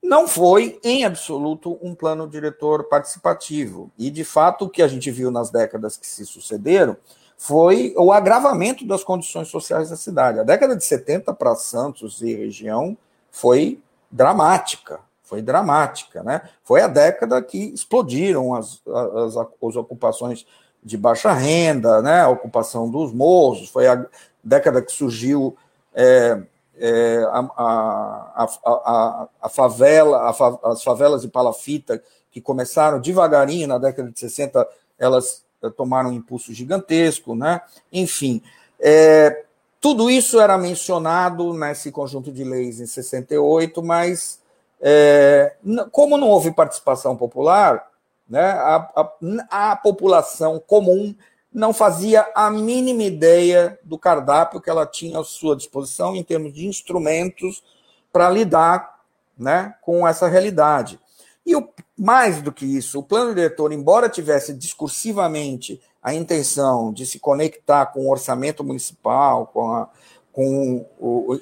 não 0.06 0.28
foi, 0.28 0.78
em 0.84 1.04
absoluto, 1.04 1.78
um 1.82 1.94
plano 1.94 2.28
diretor 2.28 2.84
participativo. 2.84 3.90
E, 3.98 4.08
de 4.10 4.24
fato, 4.24 4.64
o 4.64 4.70
que 4.70 4.80
a 4.80 4.88
gente 4.88 5.10
viu 5.10 5.30
nas 5.30 5.50
décadas 5.50 5.96
que 5.96 6.06
se 6.06 6.24
sucederam 6.24 6.96
foi 7.36 7.92
o 7.96 8.12
agravamento 8.12 8.86
das 8.86 9.04
condições 9.04 9.48
sociais 9.48 9.90
da 9.90 9.96
cidade. 9.96 10.40
A 10.40 10.44
década 10.44 10.76
de 10.76 10.84
70 10.84 11.34
para 11.34 11.54
Santos 11.56 12.22
e 12.22 12.34
região 12.34 12.96
foi 13.30 13.80
dramática, 14.10 15.00
foi 15.22 15.42
dramática, 15.42 16.22
né? 16.22 16.42
Foi 16.62 16.80
a 16.80 16.88
década 16.88 17.42
que 17.42 17.58
explodiram 17.74 18.54
as, 18.54 18.80
as, 18.86 19.36
as 19.36 19.76
ocupações 19.76 20.46
de 20.82 20.96
baixa 20.96 21.32
renda, 21.32 22.00
né? 22.00 22.20
A 22.20 22.28
ocupação 22.28 22.88
dos 22.88 23.12
morros, 23.12 23.68
foi 23.68 23.88
a 23.88 24.06
década 24.42 24.80
que 24.80 24.92
surgiu 24.92 25.56
é, 25.92 26.40
é, 26.78 27.24
a, 27.30 27.38
a, 27.56 28.48
a, 28.64 29.28
a, 29.42 29.48
favela, 29.48 30.34
as 30.64 30.82
favelas 30.82 31.22
de 31.22 31.28
palafita, 31.28 32.02
que 32.30 32.40
começaram 32.40 33.00
devagarinho 33.00 33.66
na 33.66 33.78
década 33.78 34.10
de 34.10 34.20
60, 34.20 34.66
elas 34.98 35.42
eh, 35.62 35.70
tomaram 35.70 36.10
um 36.10 36.12
impulso 36.12 36.52
gigantesco, 36.52 37.34
né? 37.34 37.62
Enfim, 37.90 38.42
é, 38.78 39.44
tudo 39.80 40.10
isso 40.10 40.40
era 40.40 40.58
mencionado 40.58 41.52
nesse 41.54 41.90
conjunto 41.90 42.30
de 42.30 42.44
leis 42.44 42.80
em 42.80 42.86
68, 42.86 43.82
mas 43.82 44.40
é, 44.80 45.54
como 45.90 46.18
não 46.18 46.28
houve 46.28 46.50
participação 46.50 47.16
popular, 47.16 47.88
né, 48.28 48.50
a, 48.50 49.10
a, 49.50 49.72
a 49.72 49.76
população 49.76 50.58
comum 50.58 51.14
não 51.56 51.72
fazia 51.72 52.30
a 52.34 52.50
mínima 52.50 53.02
ideia 53.02 53.78
do 53.82 53.98
cardápio 53.98 54.60
que 54.60 54.68
ela 54.68 54.84
tinha 54.84 55.18
à 55.18 55.24
sua 55.24 55.56
disposição 55.56 56.14
em 56.14 56.22
termos 56.22 56.52
de 56.52 56.66
instrumentos 56.66 57.64
para 58.12 58.28
lidar 58.28 59.00
né, 59.38 59.74
com 59.80 60.06
essa 60.06 60.28
realidade. 60.28 61.00
E 61.46 61.56
o, 61.56 61.66
mais 61.96 62.42
do 62.42 62.52
que 62.52 62.66
isso, 62.66 62.98
o 62.98 63.02
plano 63.02 63.34
diretor, 63.34 63.72
embora 63.72 64.10
tivesse 64.10 64.52
discursivamente 64.52 65.80
a 66.02 66.12
intenção 66.12 66.92
de 66.92 67.06
se 67.06 67.18
conectar 67.18 67.86
com 67.86 68.00
o 68.00 68.10
orçamento 68.10 68.62
municipal, 68.62 69.46
com, 69.46 69.72
a, 69.72 69.88
com 70.30 70.84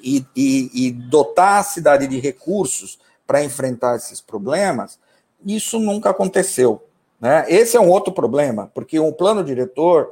e, 0.01 0.25
e, 0.33 0.87
e 0.87 0.91
dotar 0.91 1.59
a 1.59 1.63
cidade 1.63 2.07
de 2.07 2.21
recursos 2.21 2.97
para 3.27 3.43
enfrentar 3.43 3.97
esses 3.97 4.21
problemas, 4.21 4.97
isso 5.45 5.77
nunca 5.77 6.11
aconteceu. 6.11 6.81
Né? 7.25 7.43
Esse 7.47 7.75
é 7.75 7.79
um 7.79 7.89
outro 7.89 8.13
problema, 8.13 8.69
porque 8.71 8.99
um 8.99 9.11
plano 9.11 9.43
diretor 9.43 10.11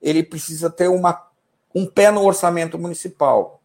ele 0.00 0.22
precisa 0.22 0.70
ter 0.70 0.88
uma, 0.88 1.28
um 1.74 1.84
pé 1.84 2.10
no 2.10 2.24
orçamento 2.24 2.78
municipal. 2.78 3.60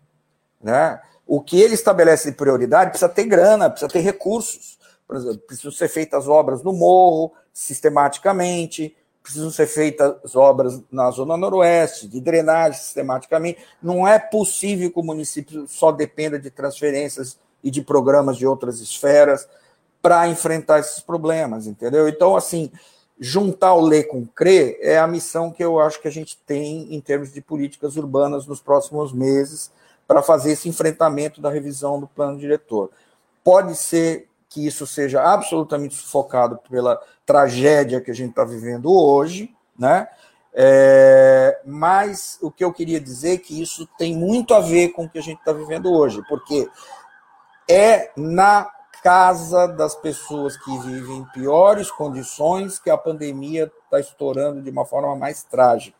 Né? 0.61 0.99
O 1.25 1.39
que 1.39 1.61
ele 1.61 1.75
estabelece 1.75 2.29
de 2.29 2.35
prioridade 2.35 2.89
precisa 2.89 3.07
ter 3.07 3.23
grana, 3.23 3.69
precisa 3.69 3.89
ter 3.89 4.01
recursos. 4.01 4.77
Por 5.07 5.15
exemplo, 5.15 5.37
precisam 5.47 5.71
ser 5.71 5.87
feitas 5.87 6.27
obras 6.27 6.61
no 6.61 6.73
morro, 6.73 7.31
sistematicamente, 7.53 8.93
precisam 9.23 9.49
ser 9.49 9.67
feitas 9.67 10.35
obras 10.35 10.81
na 10.91 11.09
Zona 11.09 11.37
Noroeste, 11.37 12.05
de 12.05 12.19
drenagem 12.19 12.81
sistematicamente. 12.81 13.59
Não 13.81 14.05
é 14.05 14.19
possível 14.19 14.91
que 14.91 14.99
o 14.99 15.03
município 15.03 15.65
só 15.69 15.93
dependa 15.93 16.37
de 16.37 16.51
transferências 16.51 17.39
e 17.63 17.71
de 17.71 17.81
programas 17.81 18.35
de 18.35 18.45
outras 18.45 18.81
esferas 18.81 19.47
para 20.01 20.27
enfrentar 20.27 20.79
esses 20.79 20.99
problemas, 20.99 21.67
entendeu? 21.67 22.07
Então, 22.07 22.35
assim, 22.35 22.71
juntar 23.19 23.73
o 23.73 23.81
ler 23.81 24.03
com 24.05 24.19
o 24.19 24.27
crer 24.27 24.77
é 24.81 24.97
a 24.97 25.07
missão 25.07 25.51
que 25.51 25.63
eu 25.63 25.79
acho 25.79 26.01
que 26.01 26.07
a 26.07 26.11
gente 26.11 26.37
tem 26.45 26.93
em 26.93 27.01
termos 27.01 27.33
de 27.33 27.41
políticas 27.41 27.97
urbanas 27.97 28.47
nos 28.47 28.61
próximos 28.61 29.11
meses 29.11 29.71
para 30.07 30.23
fazer 30.23 30.51
esse 30.53 30.69
enfrentamento 30.69 31.41
da 31.41 31.49
revisão 31.49 31.99
do 31.99 32.07
plano 32.07 32.39
diretor. 32.39 32.89
Pode 33.43 33.75
ser 33.75 34.27
que 34.47 34.65
isso 34.65 34.87
seja 34.87 35.21
absolutamente 35.21 35.95
sufocado 35.95 36.59
pela 36.69 36.99
tragédia 37.25 38.01
que 38.01 38.09
a 38.09 38.15
gente 38.15 38.31
está 38.31 38.43
vivendo 38.43 38.91
hoje, 38.91 39.53
né? 39.77 40.07
É, 40.51 41.61
mas 41.63 42.39
o 42.41 42.49
que 42.49 42.63
eu 42.63 42.73
queria 42.73 42.99
dizer 42.99 43.35
é 43.35 43.37
que 43.37 43.61
isso 43.61 43.87
tem 43.97 44.15
muito 44.15 44.53
a 44.55 44.59
ver 44.59 44.89
com 44.89 45.03
o 45.03 45.09
que 45.09 45.19
a 45.19 45.21
gente 45.21 45.37
está 45.37 45.53
vivendo 45.53 45.91
hoje, 45.91 46.23
porque 46.27 46.67
é 47.69 48.11
na 48.17 48.67
casa 49.01 49.67
das 49.67 49.95
pessoas 49.95 50.57
que 50.57 50.77
vivem 50.79 51.17
em 51.17 51.25
piores 51.25 51.89
condições 51.91 52.79
que 52.79 52.89
a 52.89 52.97
pandemia 52.97 53.71
está 53.85 53.99
estourando 53.99 54.61
de 54.61 54.69
uma 54.69 54.85
forma 54.85 55.15
mais 55.15 55.43
trágica. 55.43 55.97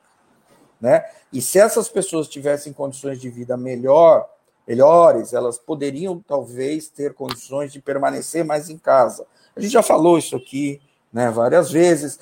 Né? 0.79 1.03
E 1.31 1.41
se 1.41 1.59
essas 1.59 1.89
pessoas 1.89 2.27
tivessem 2.27 2.71
condições 2.71 3.19
de 3.19 3.29
vida 3.29 3.57
melhor, 3.57 4.27
melhores, 4.67 5.33
elas 5.33 5.57
poderiam 5.57 6.23
talvez 6.25 6.87
ter 6.87 7.13
condições 7.13 7.73
de 7.73 7.81
permanecer 7.81 8.45
mais 8.45 8.69
em 8.69 8.77
casa. 8.77 9.25
A 9.55 9.59
gente 9.59 9.71
já 9.73 9.83
falou 9.83 10.17
isso 10.17 10.35
aqui 10.35 10.81
né, 11.11 11.29
várias 11.31 11.71
vezes. 11.71 12.19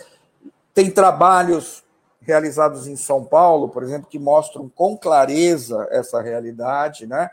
Tem 0.73 0.89
trabalhos 0.89 1.83
realizados 2.21 2.87
em 2.87 2.95
São 2.95 3.23
Paulo, 3.23 3.69
por 3.69 3.83
exemplo, 3.83 4.09
que 4.09 4.19
mostram 4.19 4.69
com 4.69 4.97
clareza 4.97 5.87
essa 5.91 6.21
realidade, 6.21 7.05
né? 7.05 7.29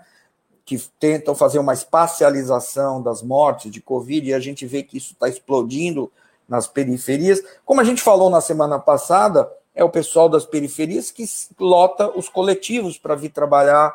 Que 0.65 0.79
tentam 0.99 1.35
fazer 1.35 1.59
uma 1.59 1.75
espacialização 1.75 3.03
das 3.03 3.23
mortes 3.23 3.71
de 3.71 3.81
Covid, 3.81 4.29
e 4.29 4.35
a 4.35 4.41
gente 4.41 4.67
vê 4.67 4.83
que 4.83 4.97
isso 4.97 5.13
está 5.13 5.29
explodindo 5.29 6.11
nas 6.49 6.67
periferias. 6.67 7.43
Como 7.65 7.81
a 7.81 7.85
gente 7.85 8.03
falou 8.03 8.31
na 8.31 8.41
semana 8.41 8.79
passada, 8.79 9.51
é 9.75 9.83
o 9.83 9.91
pessoal 9.91 10.29
das 10.29 10.47
periferias 10.47 11.11
que 11.11 11.25
lota 11.59 12.09
os 12.17 12.29
coletivos 12.29 12.97
para 12.97 13.15
vir 13.15 13.31
trabalhar 13.31 13.95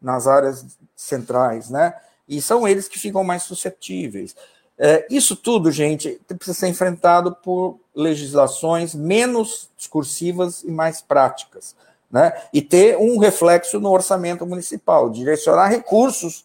nas 0.00 0.26
áreas 0.26 0.64
centrais, 0.96 1.68
né? 1.68 1.94
E 2.26 2.40
são 2.40 2.66
eles 2.66 2.88
que 2.88 2.98
ficam 2.98 3.22
mais 3.22 3.42
suscetíveis. 3.42 4.34
É, 4.78 5.06
isso 5.10 5.36
tudo, 5.36 5.70
gente, 5.70 6.18
precisa 6.26 6.58
ser 6.58 6.68
enfrentado 6.68 7.36
por 7.36 7.78
legislações 7.94 8.94
menos 8.94 9.68
discursivas 9.76 10.62
e 10.62 10.70
mais 10.70 11.02
práticas, 11.02 11.76
né? 12.10 12.32
E 12.52 12.60
ter 12.60 12.96
um 12.96 13.18
reflexo 13.18 13.78
no 13.78 13.90
orçamento 13.90 14.44
municipal, 14.46 15.08
direcionar 15.10 15.68
recursos 15.68 16.44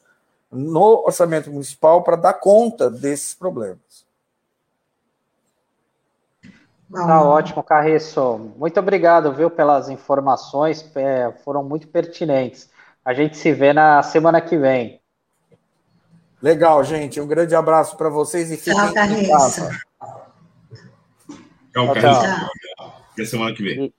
no 0.51 1.03
orçamento 1.05 1.51
municipal 1.51 2.03
para 2.03 2.15
dar 2.15 2.33
conta 2.33 2.89
desses 2.89 3.33
problemas. 3.33 4.05
Tá 6.91 7.21
ótimo, 7.23 7.63
Carriço. 7.63 8.53
Muito 8.57 8.79
obrigado, 8.79 9.33
viu, 9.33 9.49
pelas 9.49 9.89
informações, 9.89 10.89
é, 10.95 11.33
foram 11.43 11.63
muito 11.63 11.87
pertinentes. 11.87 12.69
A 13.03 13.13
gente 13.13 13.37
se 13.37 13.51
vê 13.51 13.73
na 13.73 14.01
semana 14.03 14.39
que 14.39 14.57
vem. 14.57 15.01
Legal, 16.41 16.83
gente. 16.83 17.19
Um 17.19 17.27
grande 17.27 17.55
abraço 17.55 17.97
para 17.97 18.09
vocês 18.09 18.51
e 18.51 18.57
fiquem 18.57 18.75
tchau, 18.75 19.05
em 19.05 19.27
casa. 19.27 19.69
Tchau, 21.73 21.93
Carriço. 21.93 22.51
Até 23.13 23.25
semana 23.25 23.53
que 23.53 23.63
vem. 23.63 23.93